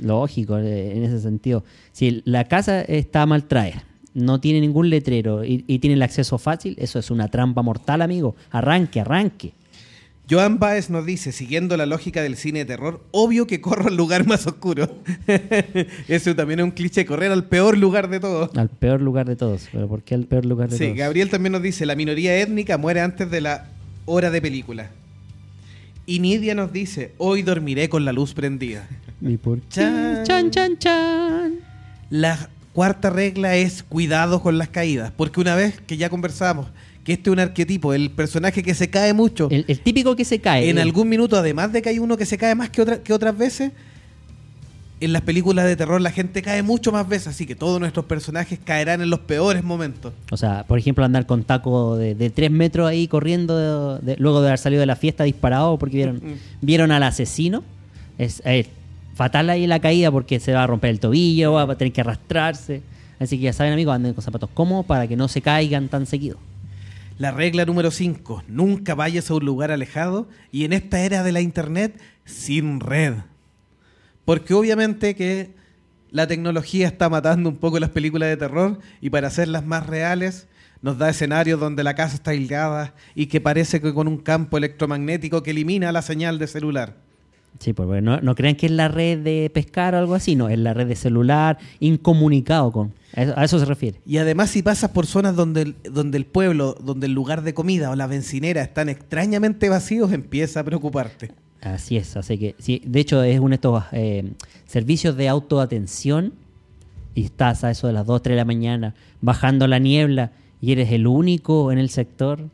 [0.00, 1.62] Lógico, eh, en ese sentido.
[1.92, 3.82] Si la casa está mal traer,
[4.14, 8.02] no tiene ningún letrero y, y tiene el acceso fácil, eso es una trampa mortal,
[8.02, 8.34] amigo.
[8.50, 9.52] Arranque, arranque.
[10.30, 13.96] Joan Baez nos dice, siguiendo la lógica del cine de terror, obvio que corro al
[13.96, 14.88] lugar más oscuro.
[16.08, 18.50] Eso también es un cliché, correr al peor lugar de todos.
[18.56, 19.68] Al peor lugar de todos.
[19.72, 20.96] ¿Pero por qué al peor lugar de Sí, todos?
[20.96, 23.66] Gabriel también nos dice, la minoría étnica muere antes de la
[24.04, 24.90] hora de película.
[26.06, 28.88] Y Nidia nos dice, hoy dormiré con la luz prendida.
[29.20, 29.68] ¿Y por qué?
[29.70, 30.24] Chan.
[30.24, 31.52] Chan, chan, chan.
[32.10, 36.68] La cuarta regla es cuidado con las caídas, porque una vez que ya conversamos
[37.04, 40.24] que este es un arquetipo, el personaje que se cae mucho, El, el típico que
[40.24, 40.68] se cae.
[40.70, 43.02] en el- algún minuto, además de que hay uno que se cae más que, otra-
[43.02, 43.72] que otras veces,
[45.00, 48.04] En las películas de terror la gente cae mucho más veces, así que todos nuestros
[48.04, 50.12] personajes caerán en los peores momentos.
[50.30, 54.16] O sea, por ejemplo, andar con taco de, de 3 metros ahí corriendo de- de-
[54.20, 56.22] luego de haber salido de la fiesta disparado porque vieron,
[56.60, 57.64] vieron al asesino.
[58.16, 58.68] Es, es
[59.16, 62.02] fatal ahí la caída porque se va a romper el tobillo, va a tener que
[62.02, 62.82] arrastrarse.
[63.18, 66.06] Así que ya saben, amigos, anden con zapatos cómodos para que no se caigan tan
[66.06, 66.36] seguido.
[67.22, 71.30] La regla número 5, nunca vayas a un lugar alejado y en esta era de
[71.30, 73.14] la internet sin red.
[74.24, 75.54] Porque obviamente que
[76.10, 80.48] la tecnología está matando un poco las películas de terror y para hacerlas más reales
[80.80, 84.58] nos da escenarios donde la casa está aislada y que parece que con un campo
[84.58, 86.96] electromagnético que elimina la señal de celular.
[87.58, 90.34] Sí, pues bueno, no, no crean que es la red de pescar o algo así,
[90.34, 92.92] no, es la red de celular, incomunicado con.
[93.14, 94.00] A eso, a eso se refiere.
[94.06, 97.54] Y además si pasas por zonas donde el, donde el pueblo, donde el lugar de
[97.54, 101.30] comida o la bencinera están extrañamente vacíos, empieza a preocuparte.
[101.62, 104.32] Así es, así que sí, de hecho es uno de estos eh,
[104.66, 106.32] servicios de autoatención
[107.14, 110.72] y estás a eso de las 2, 3 de la mañana bajando la niebla y
[110.72, 112.48] eres el único en el sector.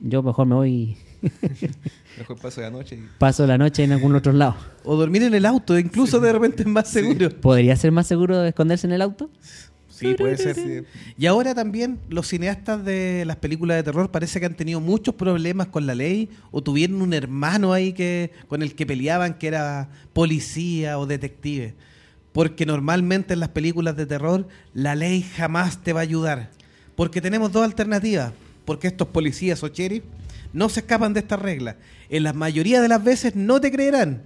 [0.00, 0.96] Yo mejor me voy,
[2.22, 4.54] Mejor paso la noche y paso la noche en algún otro lado.
[4.84, 7.28] O dormir en el auto, incluso de repente es más seguro.
[7.40, 9.28] ¿Podría ser más seguro esconderse en el auto?
[9.88, 10.54] Sí, puede ser.
[10.54, 10.82] Sí.
[11.18, 15.16] Y ahora también los cineastas de las películas de terror parece que han tenido muchos
[15.16, 19.48] problemas con la ley o tuvieron un hermano ahí que con el que peleaban que
[19.48, 21.74] era policía o detective.
[22.32, 26.50] Porque normalmente en las películas de terror la ley jamás te va a ayudar.
[26.94, 28.32] Porque tenemos dos alternativas.
[28.64, 30.04] Porque estos policías o sheriff
[30.52, 31.76] no se escapan de esta regla.
[32.12, 34.22] En la mayoría de las veces no te creerán.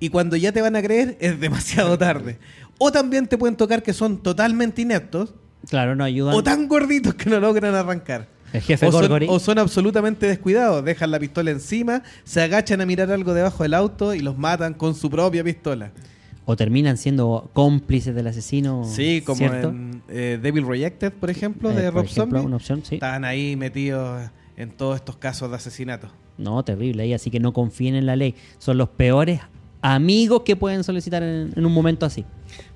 [0.00, 2.38] Y cuando ya te van a creer es demasiado tarde.
[2.78, 5.32] O también te pueden tocar que son totalmente ineptos
[5.70, 6.34] Claro, no ayudan.
[6.34, 8.28] o tan gorditos que no logran arrancar.
[8.52, 9.26] El jefe o son, Gorgory.
[9.30, 13.74] o son absolutamente descuidados, dejan la pistola encima, se agachan a mirar algo debajo del
[13.74, 15.90] auto y los matan con su propia pistola.
[16.44, 18.84] O terminan siendo cómplices del asesino.
[18.84, 19.70] sí, como ¿cierto?
[19.70, 22.46] en eh, Devil Rejected, por ejemplo, Eh, de por Rob ejemplo, Zombie.
[22.46, 22.96] una opción, sí.
[22.96, 26.08] Están ahí metidos en todos estos casos de asesinato.
[26.38, 28.34] No, terrible ahí, así que no confíen en la ley.
[28.58, 29.40] Son los peores
[29.82, 32.24] amigos que pueden solicitar en, en un momento así.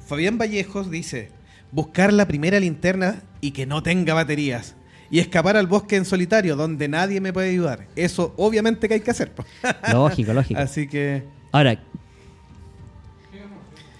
[0.07, 1.31] Fabián Vallejos dice,
[1.73, 4.75] buscar la primera linterna y que no tenga baterías.
[5.11, 7.87] Y escapar al bosque en solitario, donde nadie me puede ayudar.
[7.97, 9.33] Eso obviamente que hay que hacer.
[9.93, 10.61] Lógico, lógico.
[10.61, 11.81] Así que Ahora,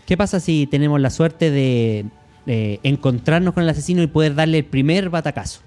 [0.07, 2.05] ¿qué pasa si tenemos la suerte de
[2.47, 5.61] eh, encontrarnos con el asesino y poder darle el primer batacazo?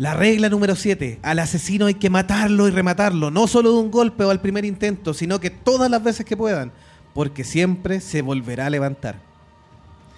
[0.00, 1.18] La regla número 7.
[1.22, 3.30] Al asesino hay que matarlo y rematarlo.
[3.30, 6.38] No solo de un golpe o al primer intento, sino que todas las veces que
[6.38, 6.72] puedan.
[7.12, 9.20] Porque siempre se volverá a levantar.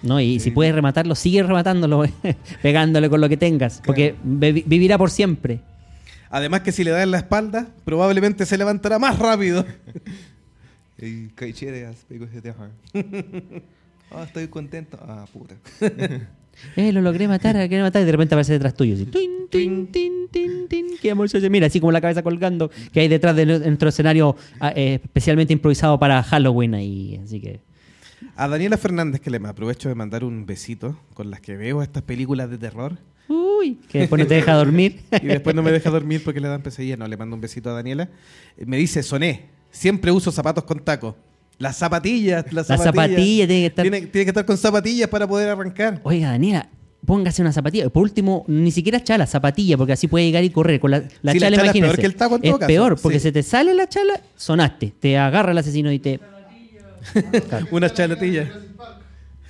[0.01, 0.21] ¿no?
[0.21, 2.05] Y si puedes rematarlo, sigue rematándolo,
[2.61, 5.59] pegándole con lo que tengas, porque vi- vivirá por siempre.
[6.29, 9.65] Además que si le das en la espalda, probablemente se levantará más rápido.
[14.11, 14.97] Ah, estoy contento.
[15.01, 15.55] Ah, puta.
[16.75, 18.95] Eh, lo logré matar, lo logré matar, y de repente aparece detrás tuyo.
[18.95, 20.85] Así, tin, tin, tin, tin, tin.
[21.01, 21.49] Qué amor se oye.
[21.49, 25.53] Mira, así como la cabeza colgando, que hay detrás de nuestro escenario ah, eh, especialmente
[25.53, 27.19] improvisado para Halloween ahí.
[27.23, 27.61] Así que.
[28.35, 32.03] A Daniela Fernández, que le aprovecho de mandar un besito con las que veo estas
[32.03, 32.97] películas de terror.
[33.27, 35.01] Uy, que después no te deja dormir.
[35.21, 36.97] Y después no me deja dormir porque le dan pesadilla.
[36.97, 38.09] No, le mando un besito a Daniela.
[38.57, 41.15] Me dice, soné, siempre uso zapatos con taco.
[41.59, 42.95] Las zapatillas, las La zapatillas.
[43.09, 43.83] zapatilla tiene que estar.
[43.83, 46.01] Tiene, tiene que estar con zapatillas para poder arrancar.
[46.03, 46.69] Oiga, Daniela,
[47.05, 47.89] póngase una zapatilla.
[47.89, 50.79] Por último, ni siquiera chala, zapatilla, porque así puede llegar y correr.
[50.79, 52.59] Con la, la Sí, la chala, chala es peor que el taco en todo Es
[52.59, 52.67] caso.
[52.67, 53.23] peor, porque Sí.
[53.23, 54.93] se te sale la chala, sonaste.
[54.99, 56.19] Te agarra el asesino y te.
[57.71, 58.49] Unas chalatillas.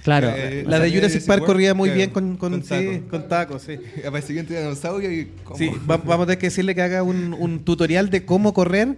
[0.04, 0.30] claro.
[0.36, 3.08] Eh, La de Jurassic Park corría muy claro, bien con, con, sí, taco.
[3.10, 3.78] con tacos, sí.
[4.08, 5.32] Apareció un dinosaurio y.
[5.44, 5.58] ¿cómo?
[5.58, 8.98] Sí, va- vamos a tener que decirle que haga un, un tutorial de cómo correr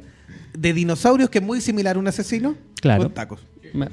[0.58, 3.04] de dinosaurios, que es muy similar a un asesino, Claro.
[3.04, 3.40] con tacos.
[3.74, 3.90] Ma-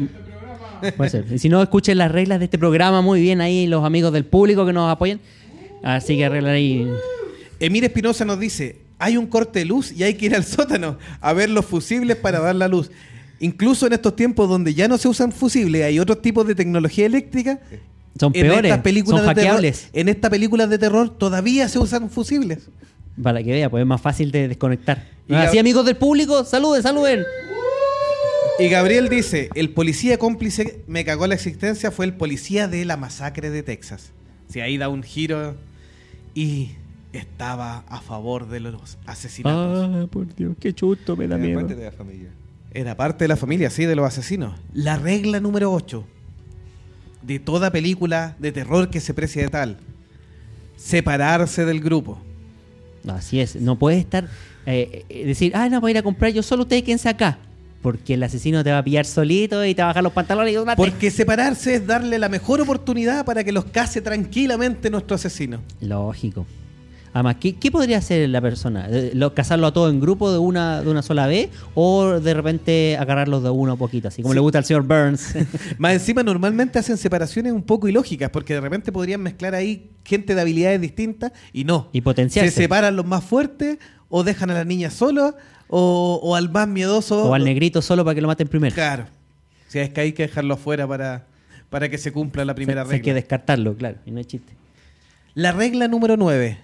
[0.97, 1.25] Puede ser.
[1.33, 4.25] Y si no, escuchen las reglas de este programa muy bien ahí, los amigos del
[4.25, 5.21] público que nos apoyan.
[5.83, 6.87] Así que arreglan ahí.
[7.61, 10.99] Emir Espinosa nos dice, hay un corte de luz y hay que ir al sótano
[11.21, 12.91] a ver los fusibles para dar la luz.
[13.41, 17.07] Incluso en estos tiempos donde ya no se usan fusibles, hay otros tipos de tecnología
[17.07, 17.61] eléctrica.
[18.19, 19.89] Son en peores, son de terror- hackeables.
[19.93, 22.69] en estas películas de terror todavía se usan fusibles.
[23.23, 25.07] Para que vea, pues es más fácil de desconectar.
[25.29, 27.21] Y Así, amigos del público, saluden, saluden.
[28.63, 32.97] Y Gabriel dice, el policía cómplice me cagó la existencia fue el policía de la
[32.97, 34.13] masacre de Texas.
[34.49, 35.57] Si ahí da un giro
[36.35, 36.71] y
[37.13, 39.91] estaba a favor de los asesinatos.
[39.93, 41.59] Ah, por Dios, qué chusto, me da Era miedo.
[41.61, 42.29] parte de la familia.
[42.73, 44.59] Era parte de la familia, sí, de los asesinos.
[44.73, 46.05] La regla número 8
[47.23, 49.79] de toda película de terror que se precie de tal.
[50.77, 52.19] Separarse del grupo.
[53.09, 54.29] Así es, no puede estar,
[54.67, 57.39] eh, eh, decir, ah, no, voy a ir a comprar yo solo, ustedes quédense acá.
[57.83, 60.55] Porque el asesino te va a pillar solito y te va a bajar los pantalones
[60.55, 60.77] y.
[60.77, 65.61] Porque separarse es darle la mejor oportunidad para que los case tranquilamente nuestro asesino.
[65.81, 66.47] Lógico.
[67.15, 68.89] Además, ¿qué, qué podría hacer la persona?
[68.91, 71.51] Eh, ¿Lo, ¿Casarlo a todo en grupo de una, de una sola vez?
[71.75, 74.09] ¿O de repente agarrarlos de uno a poquito?
[74.09, 74.37] Así como Sí.
[74.37, 75.35] le gusta al señor Burns.
[75.79, 80.35] Más encima, normalmente hacen separaciones un poco ilógicas, porque de repente podrían mezclar ahí gente
[80.35, 81.91] de habilidades distintas y no.
[81.93, 82.51] y potenciarse.
[82.51, 83.77] Se separan los más fuertes,
[84.09, 85.35] o dejan a la niña sola,
[85.75, 87.25] o, o al más miedoso.
[87.31, 88.75] o al negrito solo para que lo maten primero.
[88.75, 89.07] Claro.
[89.69, 91.27] Si es que hay que dejarlo afuera para,
[91.71, 93.15] para que se cumpla la primera se Hay que regla.
[93.15, 93.97] descartarlo, claro.
[94.05, 94.53] Y no hay chiste.
[95.35, 96.59] La regla número 9.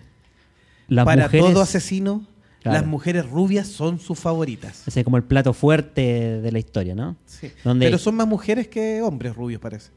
[0.88, 2.26] Las Para mujeres, todo asesino,
[2.62, 2.80] Claro.
[2.80, 4.82] las mujeres rubias son sus favoritas.
[4.86, 7.16] Ese es como el plato fuerte de la historia, ¿no?
[7.24, 7.50] Sí.
[7.64, 9.90] Donde- Pero son más mujeres que hombres rubios, parece.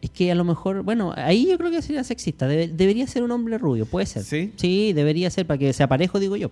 [0.00, 2.46] Es que a lo mejor, bueno, ahí yo creo que sería sexista.
[2.48, 4.22] Debe- debería ser un hombre rubio, puede ser.
[4.22, 4.52] ¿Sí?
[4.56, 6.50] Sí, debería ser para que sea parejo, digo yo.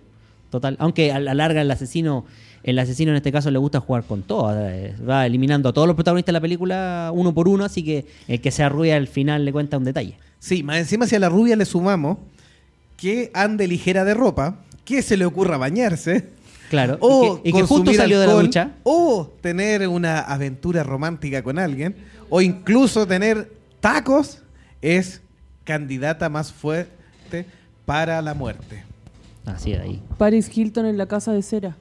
[0.49, 0.75] Total.
[0.79, 2.25] Aunque a la larga el asesino,
[2.63, 4.53] el asesino en este caso le gusta jugar con todo.
[4.57, 8.05] eh, Va eliminando a todos los protagonistas de la película uno por uno, así que
[8.27, 10.17] el que sea rubia al final le cuenta un detalle.
[10.39, 12.17] Sí, más encima si a la rubia le sumamos
[12.95, 16.29] que ande ligera de ropa, que se le ocurra bañarse,
[16.69, 16.97] Claro.
[17.01, 18.71] o y que, y que justo salió de la ducha.
[18.83, 21.95] o tener una aventura romántica con alguien,
[22.29, 24.39] o incluso tener tacos,
[24.81, 25.21] es
[25.63, 27.45] candidata más fuerte
[27.85, 28.83] para la muerte.
[29.47, 30.01] Así de ahí.
[30.17, 31.77] Paris Hilton en la casa de cera.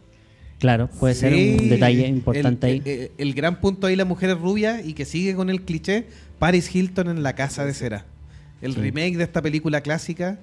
[0.59, 2.83] Claro, puede ser un detalle importante el, ahí.
[2.87, 6.07] El, el gran punto ahí, la mujer es rubia y que sigue con el cliché,
[6.39, 8.07] Paris Hilton en la casa de cera.
[8.63, 8.81] El Sí.
[8.81, 10.39] remake de esta película clásica.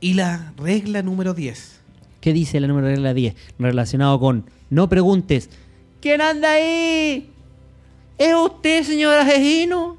[0.00, 1.80] Y la regla número 10.
[2.20, 3.34] ¿Qué dice la número regla 10?
[3.58, 5.50] Relacionado con no preguntes.
[6.00, 7.30] ¿Quién anda ahí?
[8.18, 9.98] ¿Es usted, señor asesino?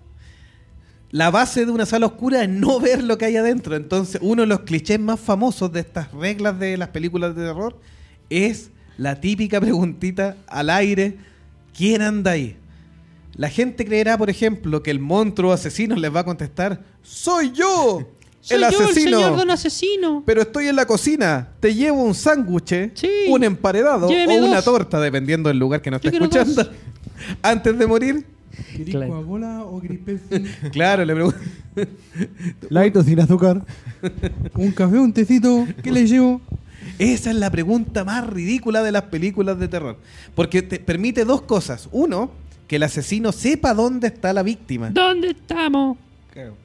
[1.16, 3.78] La base de una sala oscura es no ver lo que hay adentro.
[3.78, 7.80] Entonces, uno de los clichés más famosos de estas reglas de las películas de terror
[8.30, 11.16] es la típica preguntita al aire,
[11.74, 12.58] ¿quién anda ahí?
[13.38, 18.10] La gente creerá, por ejemplo, que el monstruo asesino les va a contestar, ¡Soy yo!
[18.42, 19.18] Soy el yo, asesino!
[19.18, 20.24] el señor don asesino.
[20.26, 21.48] Pero estoy en la cocina.
[21.62, 23.10] Te llevo un sándwich, Sí.
[23.30, 24.66] un emparedado Lléveme o una dos.
[24.66, 26.70] torta, dependiendo del lugar que nos Yo esté escuchando.
[27.42, 28.35] Antes de morir,
[28.76, 29.14] ¿Querés Claro.
[29.14, 30.70] Coca-Cola o Pepsi?
[30.72, 31.40] claro, le pregunto.
[32.70, 33.66] Light o sin azúcar.
[34.56, 35.68] Un café, un tecito.
[35.84, 36.42] ¿Qué le llevo?
[37.00, 39.98] Esa es la pregunta más ridícula de las películas de terror.
[40.34, 41.90] Porque te permite dos cosas.
[41.92, 42.32] Uno,
[42.68, 44.90] que el asesino sepa dónde está la víctima.
[44.90, 45.98] ¿Dónde estamos?
[46.32, 46.56] Claro.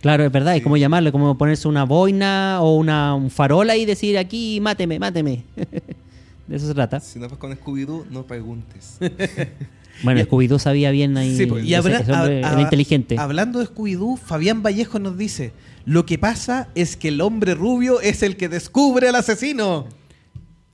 [0.00, 0.54] Claro, es verdad.
[0.54, 1.10] ¿Y cómo llamarlo?
[1.12, 5.44] Como ponerse una boina o una, un farol ahí y decir aquí, máteme, máteme.
[6.46, 7.00] de eso se trata.
[7.00, 8.98] Si no vas con Scooby-Doo, no preguntes.
[10.02, 11.36] Bueno, Scooby-Doo sabía bien ahí.
[11.36, 13.16] Sí, pues, y ese- habrá- ese hombre a- era inteligente.
[13.18, 15.52] Hablando de Scooby-Doo, Fabián Vallejo nos dice:
[15.84, 19.86] Lo que pasa es que el hombre rubio es el que descubre al asesino.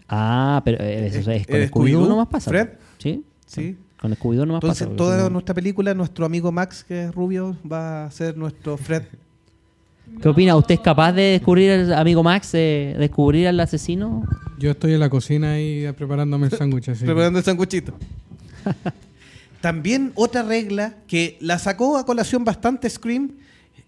[0.09, 2.09] Ah, pero eh, eso es con ¿Eh, Scooby-Doo Scooby-Doo?
[2.09, 2.51] nomás pasa.
[2.51, 2.69] Fred?
[2.99, 3.23] Sí.
[3.47, 3.77] Sí.
[4.01, 4.91] Con Scooby-Doo nomás Entonces, pasa.
[4.91, 8.77] en toda no- nuestra película, nuestro amigo Max, que es rubio, va a ser nuestro
[8.77, 9.05] Fred.
[10.21, 10.55] ¿Qué opina?
[10.57, 14.25] ¿Usted es capaz de descubrir, al amigo Max, de descubrir al asesino?
[14.59, 16.91] Yo estoy en la cocina ahí preparándome el sándwich.
[17.01, 17.95] preparando el sanguchito.
[19.65, 23.31] También otra regla que la sacó a colación bastante Scream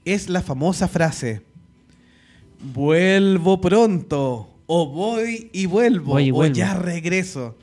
[0.07, 1.43] es la famosa frase:
[2.73, 6.55] Vuelvo pronto, o voy y vuelvo, Voy y o vuelvo.
[6.55, 7.59] ya regreso.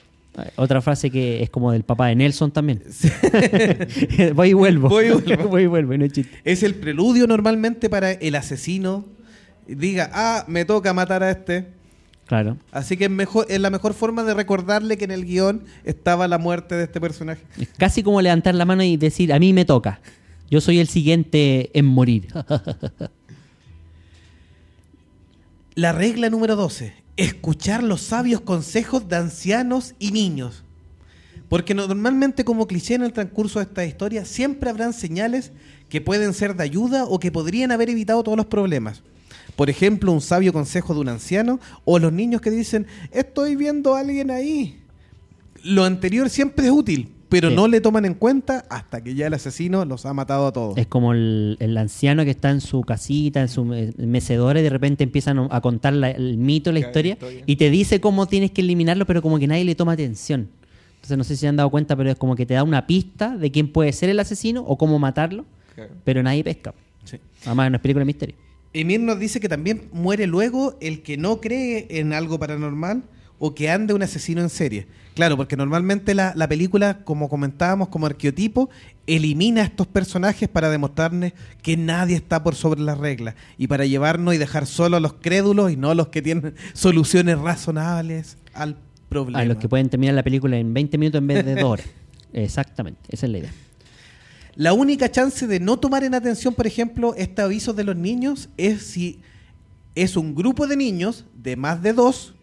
[0.58, 2.84] Otra frase que es como del papá de Nelson también.
[4.36, 4.90] Voy y vuelvo.
[4.90, 5.44] Voy y vuelvo.
[5.50, 6.14] Voy y vuelvo, y no es.
[6.44, 9.06] Es el preludio normalmente para el asesino.
[9.66, 11.66] Diga, ah, me toca matar a este.
[12.26, 12.58] Claro.
[12.72, 16.28] Así que es, mejor, es la mejor forma de recordarle que en el guion estaba
[16.28, 17.44] la muerte de este personaje.
[17.60, 20.00] Es casi como levantar la mano y decir, a mí me toca.
[20.50, 22.28] Yo soy el siguiente en morir.
[25.76, 26.94] La regla número 12.
[27.18, 30.64] Escuchar los sabios consejos de ancianos y niños.
[31.50, 35.52] Porque normalmente como cliché en el transcurso de esta historia siempre habrán señales
[35.90, 39.02] que pueden ser de ayuda o que podrían haber evitado todos los problemas.
[39.56, 43.96] Por ejemplo, un sabio consejo de un anciano o los niños que dicen, estoy viendo
[43.96, 44.80] a alguien ahí.
[45.64, 47.56] Lo anterior siempre es útil, pero Sí.
[47.56, 50.78] no le toman en cuenta hasta que ya el asesino los ha matado a todos.
[50.78, 54.64] Es como el, el anciano que está en su casita, en su me- mecedora, y
[54.64, 57.44] de repente empiezan a contar la- el mito, la historia, historia.
[57.46, 60.50] y te dice cómo tienes que eliminarlo, pero como que nadie le toma atención.
[60.96, 62.88] Entonces no sé si se han dado cuenta, pero es como que te da una
[62.88, 65.46] pista de quién puede ser el asesino o cómo matarlo,
[65.76, 65.92] Claro.
[66.04, 66.74] pero nadie pesca.
[67.04, 67.18] Sí.
[67.46, 68.36] Además, no es película de misterio.
[68.74, 73.04] Emir nos dice que también muere luego el que no cree en algo paranormal
[73.40, 74.88] o que ande un asesino en serie.
[75.16, 78.70] Claro, porque normalmente la, la película, como comentábamos, como arqueotipo,
[79.06, 83.86] elimina a estos personajes para demostrarnos que nadie está por sobre las reglas y para
[83.86, 88.38] llevarnos y dejar solo a los crédulos y no a los que tienen soluciones razonables
[88.54, 88.78] al
[89.14, 89.44] problemas.
[89.44, 91.86] A los que pueden terminar la película en 20 minutos en vez de 2 horas.
[92.34, 93.52] Exactamente, esa es la idea.
[94.56, 98.50] La única chance de no tomar en atención, por ejemplo, este aviso de los niños
[98.58, 99.22] es si
[99.96, 102.36] es un grupo de niños de más de dos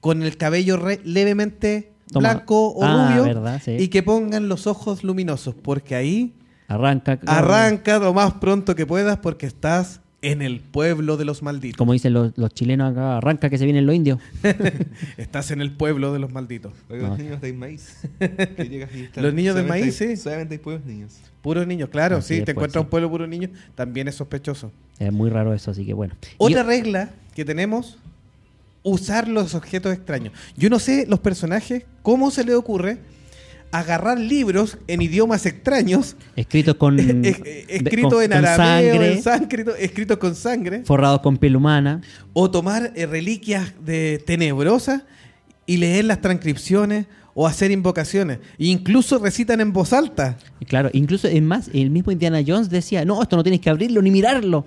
[0.00, 2.32] con el cabello re- levemente Toma.
[2.34, 3.72] blanco o Ah, rubio verdad, sí.
[3.78, 6.34] y que pongan los ojos luminosos, porque ahí
[6.68, 7.18] Arranca.
[7.26, 11.78] arranca lo más pronto que puedas porque estás en el pueblo de los malditos.
[11.78, 14.18] Como dicen los, los chilenos acá, arranca que se vienen los indios.
[15.16, 16.72] Estás en el pueblo de los malditos.
[16.88, 16.96] No.
[16.96, 17.96] los niños de maíz.
[19.16, 20.16] Los niños de maíz, hay- sí.
[20.16, 21.18] Solamente hay pueblos niños.
[21.42, 22.84] Puros niños, claro, Así sí, te pues, encuentras sí.
[22.84, 24.70] un pueblo puro niños, también es sospechoso.
[24.98, 26.14] Es muy raro eso, así que bueno.
[26.36, 27.96] Otra Y- regla que tenemos,
[28.82, 30.34] usar los objetos extraños.
[30.56, 32.98] Yo no sé los personajes, cómo se les ocurre
[33.72, 36.98] agarrar libros en idiomas extraños, escritos con.
[37.00, 38.56] eh, eh, escritos con- en con arameo,
[38.92, 42.00] sangre, en sánscrito, escritos con sangre, forrados con piel humana.
[42.32, 45.02] o tomar eh, reliquias de tenebrosas
[45.66, 48.38] y leer las transcripciones o hacer invocaciones.
[48.58, 50.36] E incluso recitan en voz alta.
[50.66, 54.02] Claro, incluso es más, el mismo Indiana Jones decía, no, esto no tienes que abrirlo
[54.02, 54.66] ni mirarlo.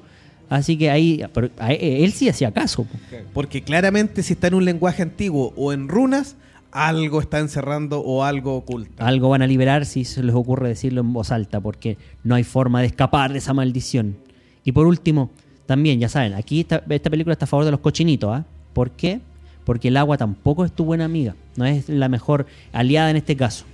[0.49, 2.83] Así que ahí, pero a él, sí hacía caso.
[2.83, 2.97] po.
[3.33, 6.35] Porque claramente si está en un lenguaje antiguo o en runas,
[6.73, 9.05] algo está encerrando o algo oculta.
[9.05, 12.43] Algo van a liberar si se les ocurre decirlo en voz alta, porque no hay
[12.43, 14.17] forma de escapar de esa maldición.
[14.65, 15.29] Y por último,
[15.65, 18.31] también, ya saben, aquí esta, esta película está a favor de los cochinitos.
[18.33, 18.45] ¿ah?
[18.73, 19.21] ¿Por qué?
[19.65, 23.37] Porque el agua tampoco es tu buena amiga, no es la mejor aliada en este
[23.37, 23.65] caso.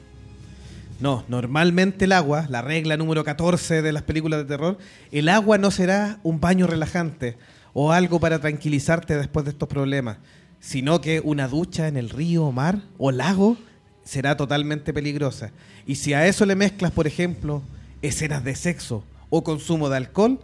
[0.99, 4.77] No, normalmente el agua, la regla número 14 de las películas de terror,
[5.11, 7.37] el agua no será un baño relajante
[7.73, 10.17] o algo para tranquilizarte después de estos problemas,
[10.59, 13.57] sino que una ducha en el río, mar o lago
[14.03, 15.51] será totalmente peligrosa.
[15.85, 17.61] Y si a eso le mezclas, por ejemplo,
[18.01, 20.39] escenas de sexo o consumo de alcohol,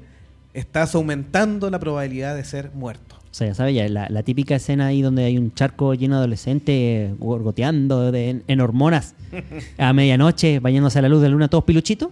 [0.54, 3.16] estás aumentando la probabilidad de ser muerto.
[3.32, 6.16] O sea, ya sabes, ya la, la típica escena ahí donde hay un charco lleno
[6.16, 9.14] de adolescentes gorgoteando de- en, hormonas
[9.78, 12.10] a medianoche, bañándose a la luz de la luna, todos piluchitos.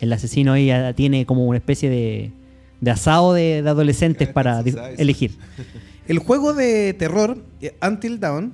[0.00, 2.30] El asesino ahí ya tiene como una especie de,
[2.80, 4.60] de asado de, de adolescentes para
[4.96, 5.32] elegir.
[6.08, 8.52] El juego de terror, eh, Until Dawn,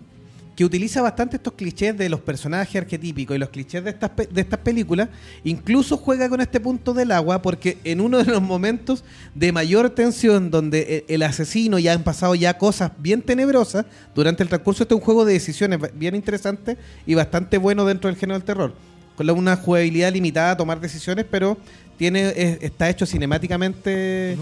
[0.56, 4.40] que utiliza bastante estos clichés de los personajes arquetípicos y los clichés de estas, de
[4.40, 5.08] estas películas,
[5.42, 9.02] incluso juega con este punto del agua porque en uno de los momentos
[9.34, 13.84] de mayor tensión donde e- el asesino ya han pasado ya cosas bien tenebrosas,
[14.14, 18.08] durante el transcurso este es un juego de decisiones bien interesante y bastante bueno dentro
[18.08, 18.74] del género del terror.
[19.16, 21.56] Con una jugabilidad limitada a tomar decisiones, pero
[21.96, 24.36] tiene es- está hecho cinemáticamente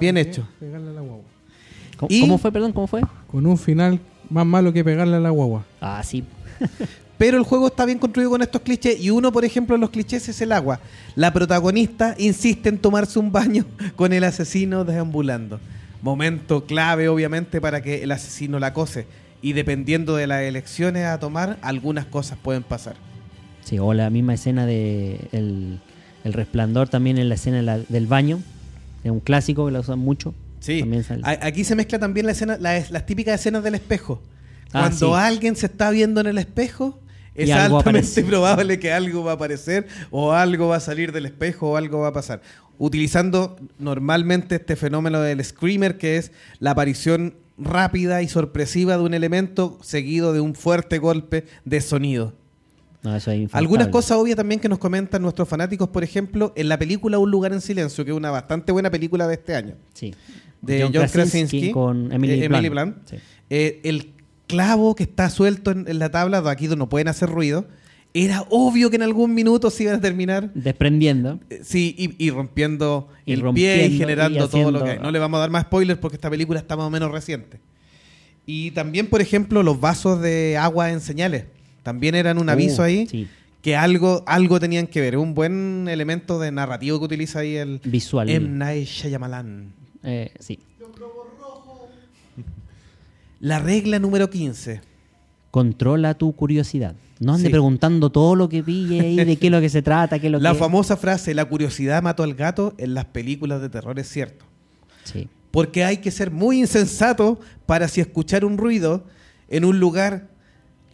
[0.00, 0.46] bien que hecho.
[0.60, 1.24] Pegarle a la guagua.
[1.96, 2.72] ¿Cómo, Y- cómo fue, perdón?
[2.72, 3.02] ¿Cómo fue?
[3.30, 5.64] Con un final más malo que pegarle a la guagua.
[5.80, 6.24] Ah, sí.
[7.18, 9.88] Pero el juego está bien construido con estos clichés y uno, por ejemplo, de los
[9.90, 10.80] clichés es el agua.
[11.14, 13.64] La protagonista insiste en tomarse un baño
[13.96, 15.58] con el asesino deambulando.
[16.02, 19.06] Momento clave, obviamente, para que el asesino la acose.
[19.40, 22.96] Y dependiendo de las elecciones a tomar, algunas cosas pueden pasar.
[23.64, 25.80] Sí, o la misma escena de el,
[26.24, 28.40] el resplandor también en la escena de la- del baño.
[29.04, 30.34] Es un clásico que la usan mucho.
[30.60, 30.84] Sí,
[31.22, 34.22] aquí se mezcla también la escena, la- las típicas escenas del espejo.
[34.72, 35.12] Ah, Cuando sí.
[35.16, 36.98] alguien se está viendo en el espejo,
[37.34, 41.70] es altamente probable que algo va a aparecer o algo va a salir del espejo
[41.70, 42.40] o algo va a pasar.
[42.78, 49.14] Utilizando normalmente este fenómeno del screamer, que es la aparición rápida y sorpresiva de un
[49.14, 52.34] elemento seguido de un fuerte golpe de sonido.
[53.02, 53.64] No, eso es infaltable.
[53.64, 57.30] Algunas cosas obvias también que nos comentan nuestros fanáticos, por ejemplo, en la película Un
[57.30, 60.14] lugar en silencio, que es una bastante buena película de este año Sí.
[60.66, 62.68] De John, Krasinski, con Emily, eh, Blunt.
[62.68, 62.96] Blunt.
[63.08, 63.16] Sí.
[63.50, 64.12] Eh, el
[64.46, 67.66] clavo que está suelto en, en la tabla, aquí no pueden hacer ruido,
[68.14, 70.50] era obvio que en algún minuto se iban a terminar.
[70.54, 71.38] Desprendiendo.
[71.50, 74.90] eh, Sí, y, y rompiendo Y el pie rompiendo y generando y todo lo que
[74.92, 74.98] hay.
[74.98, 77.60] No le vamos a dar más spoilers porque esta película está más o menos reciente.
[78.46, 81.44] Y también, por ejemplo, los vasos de agua en señales.
[81.82, 83.26] También eran un Uh, aviso ahí sí.
[83.60, 85.16] que algo, algo tenían que ver.
[85.18, 88.30] Un buen elemento de narrativo que utiliza ahí el Visual.
[88.30, 88.48] M.
[88.48, 89.72] Night Shyamalan.
[90.06, 90.58] Eh, sí.
[93.40, 94.80] La regla número 15.
[95.50, 96.94] Controla tu curiosidad.
[97.18, 97.50] No ande Sí.
[97.50, 100.32] preguntando todo lo que pille ahí, de qué es lo que se trata, qué es
[100.32, 100.58] lo La que...
[100.58, 104.44] famosa frase, la curiosidad mató al gato, en las películas de terror es cierto.
[105.04, 105.28] Sí.
[105.50, 109.04] Porque hay que ser muy insensato para si escuchar un ruido
[109.48, 110.28] en un lugar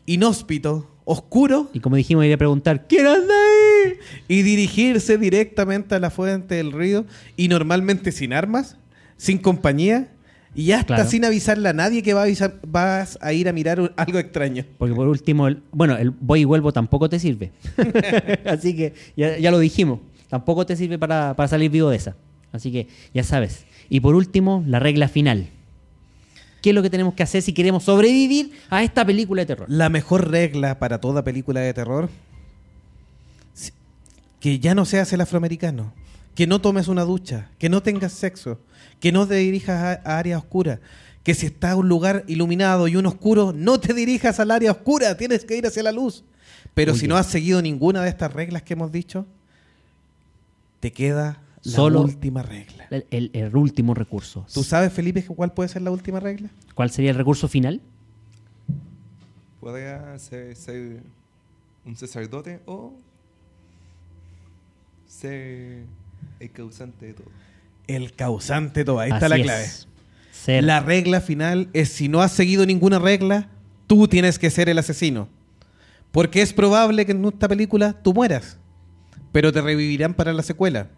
[0.06, 3.94] inhóspito, oscuro, Y como dijimos, iría a preguntar, ¿quién anda ahí?
[4.28, 7.04] y dirigirse directamente a la fuente del ruido,
[7.36, 8.76] y normalmente sin armas,
[9.22, 10.08] sin compañía,
[10.54, 11.08] y hasta Claro.
[11.08, 14.18] sin avisarle a nadie que va a avisar- vas a ir a mirar un- algo
[14.18, 14.64] extraño.
[14.78, 17.52] Porque por último, el, bueno, el voy y vuelvo tampoco te sirve.
[18.44, 22.16] Así que ya, ya lo dijimos, tampoco te sirve para, para salir vivo de esa.
[22.52, 23.64] Así que ya sabes.
[23.88, 25.48] Y por último, la regla final.
[26.60, 29.66] qué es lo que tenemos que hacer si queremos sobrevivir a esta película de terror.
[29.70, 32.08] La mejor regla para toda película de terror,
[34.40, 35.92] que ya no seas el afroamericano,
[36.34, 38.58] que no tomes una ducha, que no tengas sexo,
[39.00, 40.78] que no te dirijas a, a áreas oscuras,
[41.22, 45.16] que si está un lugar iluminado y uno oscuro, no te dirijas al área oscura,
[45.16, 46.24] tienes que ir hacia la luz.
[46.74, 49.26] Pero Muy si no has seguido ninguna de estas reglas que hemos dicho,
[50.80, 52.86] te queda la Solo- última regla.
[52.90, 54.46] El, el- el último recurso.
[54.52, 56.48] ¿Tú sabes, Felipe, cuál puede ser la última regla?
[56.74, 57.80] ¿Cuál sería el recurso final?
[59.60, 61.02] Podría ser, ser
[61.84, 62.94] un sacerdote o
[65.06, 65.84] ser
[66.42, 67.26] el causante de todo.
[67.86, 69.00] El causante de todo.
[69.00, 69.42] Ahí está la es.
[69.42, 69.66] clave.
[70.32, 73.48] Ser- La regla final es si no has seguido ninguna regla,
[73.86, 75.28] tú tienes que ser el asesino.
[76.10, 78.58] Porque es probable que en esta película tú mueras,
[79.32, 80.88] pero te revivirán para la secuela.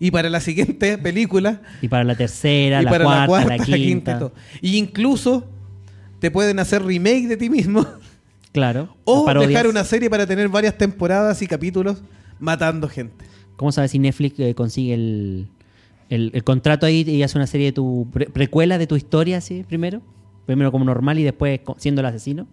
[0.00, 3.56] Y para la siguiente película, Y para la tercera, y la, para cuarta, la cuarta,
[3.56, 4.12] la quinta.
[4.16, 4.32] y todo.
[4.62, 5.44] Y incluso
[6.20, 7.84] te pueden hacer remake de ti mismo
[8.52, 8.96] Claro.
[9.04, 12.02] o dejar una serie para tener varias temporadas y capítulos
[12.40, 13.24] matando gente.
[13.58, 15.48] ¿Cómo sabes si Netflix eh, consigue el,
[16.08, 19.36] el- el contrato ahí y hace una serie de tu pre- precuela de tu historia
[19.36, 20.00] así primero?
[20.46, 22.46] Primero como normal y después siendo el asesino.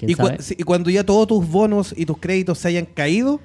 [0.00, 3.40] ¿Quién Y, sí, cuando ya todos tus bonos y tus créditos se hayan caído,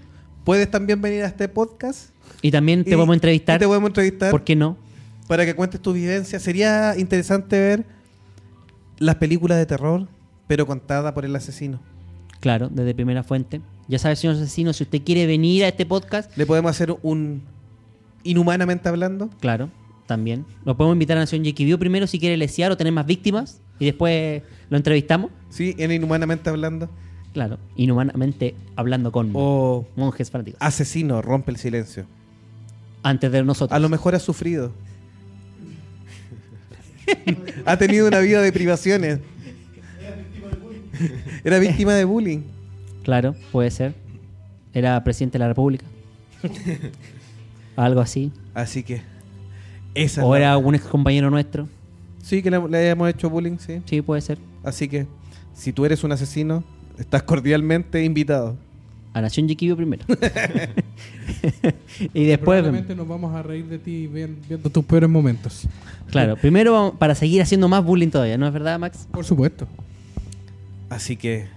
[0.46, 2.10] puedes también venir a este podcast.
[2.42, 3.60] Y también te y- podemos entrevistar.
[3.60, 4.78] te podemos entrevistar ¿Por qué no?
[5.28, 6.40] para que cuentes tu vivencia.
[6.40, 7.86] Sería interesante ver
[8.98, 10.08] las películas de terror,
[10.48, 11.80] pero contada por el asesino.
[12.40, 13.62] Claro, desde primera fuente.
[13.88, 17.42] Ya sabe, señor asesino, si usted quiere venir a este podcast, Le podemos hacer un
[18.24, 19.30] inhumanamente hablando.
[19.40, 19.70] claro,
[20.08, 20.46] también.
[20.66, 23.86] Lo podemos invitar a Nación View primero si quiere lesear o tener más víctimas y
[23.86, 25.32] después lo entrevistamos.
[25.50, 26.90] Sí, en inhumanamente hablando.
[27.34, 30.62] Claro, inhumanamente hablando con O monjes fanáticos.
[30.62, 32.06] asesino, rompe el silencio.
[33.02, 33.76] Antes de nosotros.
[33.76, 34.72] A lo mejor ha sufrido.
[37.66, 39.20] ha tenido una vida de privaciones.
[41.44, 42.42] Era víctima de bullying.
[43.04, 43.94] Claro, puede ser.
[44.74, 45.86] Era presidente de la República.
[47.76, 48.32] Algo así.
[48.54, 49.02] Así que.
[49.96, 51.68] Esa O es la- era un ex compañero nuestro.
[52.22, 53.82] Sí, que le, le hemos hecho bullying, sí.
[53.86, 54.38] Sí, puede ser.
[54.64, 55.08] Así que,
[55.54, 56.64] si tú eres un asesino,
[56.98, 58.56] estás cordialmente invitado.
[59.14, 60.04] A Nación Jiquillo primero.
[62.14, 65.68] y después, Probablemente nos vamos a reír de ti vien- viendo tus peores momentos.
[66.10, 69.08] claro, primero vamos- para seguir haciendo más bullying todavía, ¿no es verdad, Max?
[69.12, 69.68] Por supuesto.
[70.90, 71.48] Así que,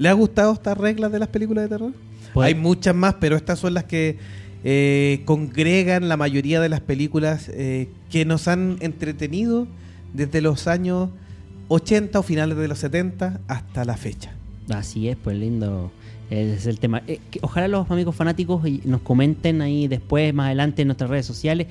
[0.00, 1.92] ¿le ha gustado estas reglas de las películas de terror?
[2.34, 4.18] Pues- Hay muchas más, pero estas son las que
[4.64, 9.66] eh, congregan la mayoría de las películas eh, que nos han entretenido
[10.12, 11.10] desde los años
[11.68, 14.32] 80 o finales de los 70 hasta la fecha.
[14.70, 15.90] Así es, pues lindo.
[16.30, 17.02] Ese es el tema.
[17.06, 21.26] Eh, que ojalá los amigos fanáticos nos comenten ahí después, más adelante en nuestras redes
[21.26, 21.66] sociales,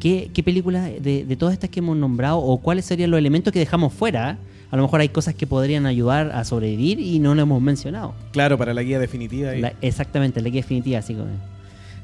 [0.00, 3.52] qué, qué películas de, de todas estas que hemos nombrado o cuáles serían los elementos
[3.52, 4.38] que dejamos fuera.
[4.70, 8.14] A lo mejor hay cosas que podrían ayudar a sobrevivir y no lo hemos mencionado.
[8.32, 9.52] Claro, para la guía definitiva.
[9.54, 11.28] La- exactamente, la guía definitiva, así como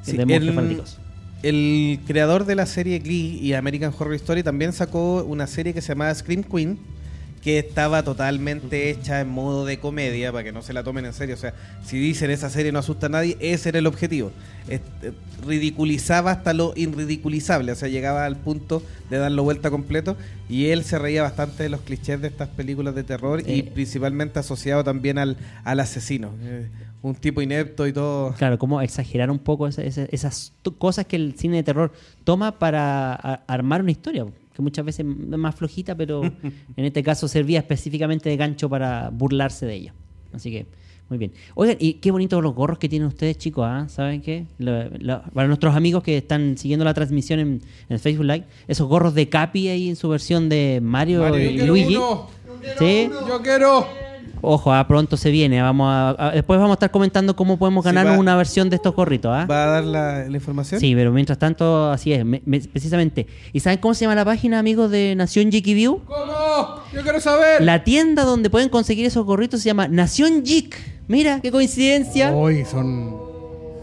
[0.03, 0.83] Sí, de.
[1.43, 5.81] El creador de la serie Glee y American Horror Story también sacó una serie que
[5.81, 6.79] se llamaba Scream Queen,
[7.47, 11.12] que estaba totalmente hecha en modo de comedia, para que no se la tomen en
[11.12, 11.36] serio.
[11.36, 14.32] O sea, si dicen esa serie no asusta a nadie, ese era el objetivo.
[14.68, 14.80] Eh,
[15.47, 20.16] ridiculizaba hasta lo irridiculizable, o sea, llegaba al punto de darlo vuelta completo.
[20.49, 23.70] Y él se reía bastante de los clichés de estas películas de terror y Eh.
[23.72, 26.32] principalmente asociado también al, al asesino.
[26.42, 26.66] Eh,
[27.03, 28.34] un tipo inepto y todo.
[28.34, 31.92] Claro, como exagerar un poco esa- esa- esas to- cosas que el cine de terror
[32.24, 34.26] toma para a- armar una historia,
[34.57, 39.11] que muchas veces es más flojita, pero en este caso servía específicamente de gancho para
[39.11, 39.94] burlarse de ella.
[40.32, 40.66] Así que,
[41.09, 41.32] muy bien.
[41.54, 43.86] Oigan, y qué bonitos los gorros que tienen ustedes, chicos, ¿ah?
[43.88, 44.46] ¿saben qué?
[44.59, 48.88] Lo- lo- para nuestros amigos que están siguiendo la transmisión en, en Facebook Live, esos
[48.88, 51.96] gorros de Capi ahí en su versión de Mario, Mario, y yo Luigi.
[51.96, 52.26] uno.
[52.78, 53.09] ¿Sí?
[53.28, 53.86] Yo quiero.
[54.49, 55.61] Ojo, ah, pronto se viene.
[55.61, 58.76] Vamos a, a- después vamos a estar comentando cómo podemos Sí, va- una versión de
[58.76, 59.32] estos gorritos.
[59.34, 59.44] ¿ah?
[59.51, 60.80] ¿Va a dar la, la información?
[60.80, 63.26] Sí, pero mientras tanto, así es, me- me- precisamente.
[63.53, 66.01] ¿Y saben cómo se llama la página, amigos de Nación Geeky View?
[66.07, 66.80] ¿Cómo?
[66.94, 67.62] Yo quiero saber.
[67.62, 70.76] La tienda donde pueden conseguir esos gorritos se llama Nación Geek.
[71.09, 72.32] Mira, qué coincidencia.
[72.32, 73.16] Hoy son.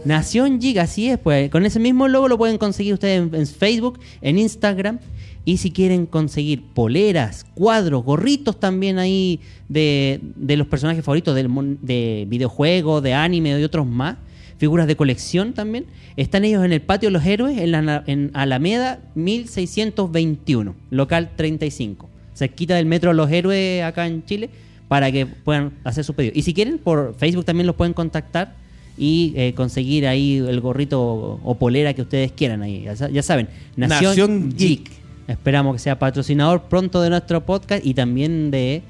[0.04, 1.50] Nación Geek, así es, pues.
[1.50, 4.98] Con ese mismo logo lo pueden conseguir ustedes en, en Facebook, en Instagram.
[5.46, 11.50] Y si quieren conseguir poleras, cuadros, gorritos también ahí de, de los personajes favoritos del,
[11.82, 14.16] de videojuegos, de anime y otros más,
[14.56, 15.84] figuras de colección también,
[16.16, 22.08] están ellos en el Patio de los Héroes, en, la, en Alameda 1621, local 35.
[22.34, 24.50] Cerquita del Metro de los Héroes acá en Chile,
[24.88, 26.32] para que puedan hacer su pedido.
[26.34, 28.54] Y si quieren, por Facebook también los pueden contactar
[28.96, 32.82] y eh, conseguir ahí el gorrito o, o polera que ustedes quieran ahí.
[32.84, 34.58] Ya, sa- ya saben, Nación, Nación Geek.
[34.84, 35.03] Geek.
[35.28, 38.82] Esperamos que sea patrocinador pronto de nuestro podcast y también de,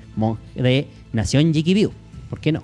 [0.55, 1.93] de Nación Jiki View.
[2.29, 2.63] ¿Por qué no?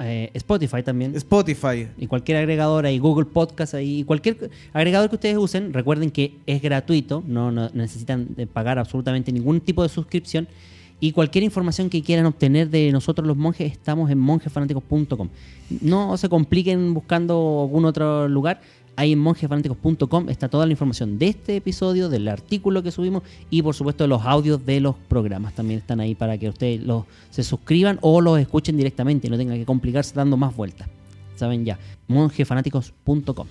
[0.00, 1.16] Eh, Spotify también.
[1.16, 1.88] Spotify.
[1.98, 6.62] y cualquier agregador ahí, Google Podcast ahí, cualquier agregador que ustedes usen, recuerden que es
[6.62, 10.46] gratuito, no, no necesitan pagar absolutamente ningún tipo de suscripción.
[11.00, 15.28] Y cualquier información que quieran obtener de nosotros los monjes, estamos en monjesfanáticos.com.
[15.80, 18.60] No se compliquen buscando algún otro lugar.
[18.98, 23.62] Ahí en monjesfanáticos.com está toda la información de este episodio, del artículo que subimos y
[23.62, 25.54] por supuesto los audios de los programas.
[25.54, 29.36] También están ahí para que ustedes los, se suscriban o los escuchen directamente y no
[29.38, 30.88] tengan que complicarse dando más vueltas.
[31.36, 31.78] Saben ya,
[32.08, 33.46] monjefanáticos.com.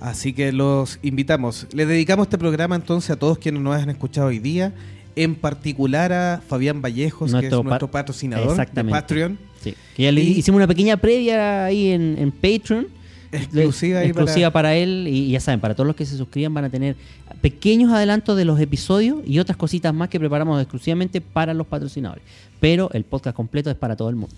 [0.00, 1.66] Así que los invitamos.
[1.72, 4.72] Le dedicamos este programa entonces a todos quienes nos han escuchado hoy día,
[5.16, 8.84] en particular a Fabián Vallejos, que es Nuestro pa- nuestro patrocinador de.
[8.84, 9.38] Patreon.
[9.60, 12.86] Sí, que ya le Y- hicimos una pequeña previa ahí en, en Patreon.
[13.32, 14.76] Exclusiva exclusiva para- para...
[14.76, 15.06] él.
[15.08, 16.96] Y ya saben, para todos los que se suscriban van a tener
[17.40, 22.24] pequeños adelantos de los episodios y otras cositas más que preparamos exclusivamente para los patrocinadores.
[22.60, 24.34] Pero el podcast completo es para todo el mundo.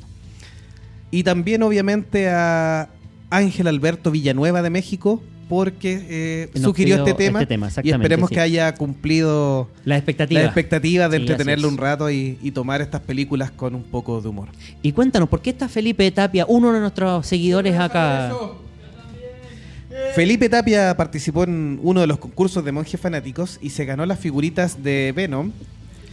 [1.10, 2.88] Y también obviamente a
[3.30, 8.34] Ángel Alberto Villanueva de México, porque eh, sugirió este tema, este tema, y esperemos sí.
[8.36, 10.40] que haya cumplido La expectativa.
[10.40, 14.20] la expectativa de Sí, entretenerlo un rato y, y tomar estas películas con un poco
[14.20, 14.48] de humor.
[14.80, 18.32] Y cuéntanos, ¿por qué está Felipe Tapia, uno de nuestros seguidores acá?
[20.14, 24.18] Felipe Tapia participó en uno de los concursos de monjes fanáticos y se ganó las
[24.18, 25.52] figuritas de Venom.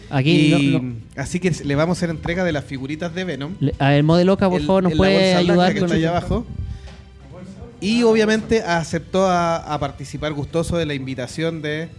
[0.09, 3.23] Aquí, Y- no- no- Así que le vamos a hacer entrega de las figuritas de
[3.25, 3.53] Venom.
[3.59, 6.45] le- a ver, Modeloca, por El- favor, nos puede ayudar con allá abajo.
[7.81, 11.89] Y obviamente aceptó a, a participar gustoso de la invitación de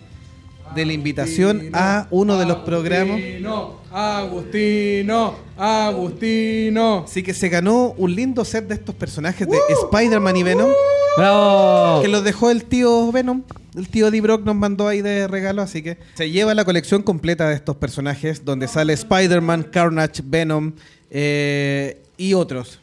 [0.74, 3.18] de la invitación a uno de los programas.
[3.18, 7.04] Agustino, Agustino, Agustino.
[7.04, 10.70] Así que se ganó un lindo set de estos personajes de Spider-Man y Venom.
[11.16, 12.02] ¡Bravo!
[12.02, 13.42] Que los dejó el tío Venom.
[13.76, 14.20] El tío D.
[14.20, 17.76] Brock nos mandó ahí de regalo, así que se lleva la colección completa de estos
[17.76, 20.72] personajes, donde sale Spider-Man, Carnage, Venom
[21.10, 22.80] eh, y otros.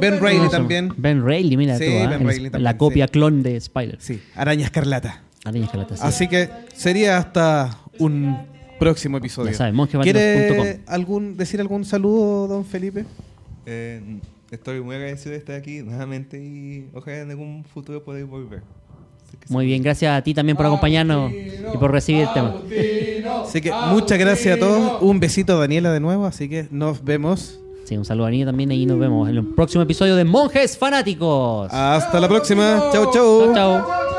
[0.00, 0.92] Ben Reilly también.
[0.96, 2.08] Ben Reilly, mira Sí, tú, ¿ah?
[2.08, 3.12] Ben El- Reilly también, La copia sí.
[3.12, 3.96] clon de Spider.
[4.00, 5.22] Sí, Araña Escarlata.
[5.44, 6.02] Araña Escarlata, sí.
[6.04, 8.36] Así que sería hasta un
[8.78, 9.52] próximo episodio.
[9.52, 10.62] Ya saben, monjefanáticos.com.
[10.62, 13.04] ¿Quiere algún, decir algún saludo, don Felipe?
[13.66, 14.20] Eh,
[14.50, 18.62] estoy muy agradecido de estar aquí nuevamente y ojalá en algún futuro poder volver.
[19.48, 22.54] Muy bien, gracias a ti también por acompañarnos y por recibir el tema.
[23.44, 25.02] Así que muchas gracias a todos.
[25.02, 27.58] Un besito a Daniela de nuevo, así que nos vemos.
[27.84, 30.78] Sí, un saludo a Niña también y nos vemos en el próximo episodio de Monjes
[30.78, 31.70] Fanáticos.
[31.70, 32.90] Hasta la próxima.
[32.92, 33.52] Chau, chau.
[33.52, 34.13] Chao, chao.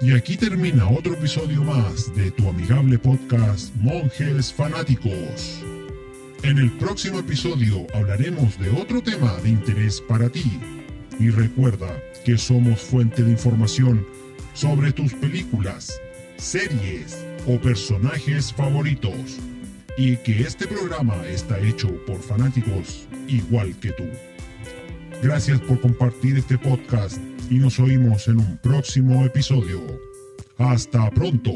[0.00, 5.64] Y aquí termina otro episodio más de tu amigable podcast Monjes Fanáticos.
[6.44, 10.60] En el próximo episodio hablaremos de otro tema de interés para ti.
[11.18, 14.06] Y recuerda que somos fuente de información
[14.54, 16.00] sobre tus películas,
[16.36, 19.40] series o personajes favoritos.
[19.96, 24.04] Y que este programa está hecho por fanáticos igual que tú.
[25.24, 27.18] Gracias por compartir este podcast
[27.50, 29.80] y nos oímos en un próximo episodio.
[30.58, 31.52] Hasta pronto.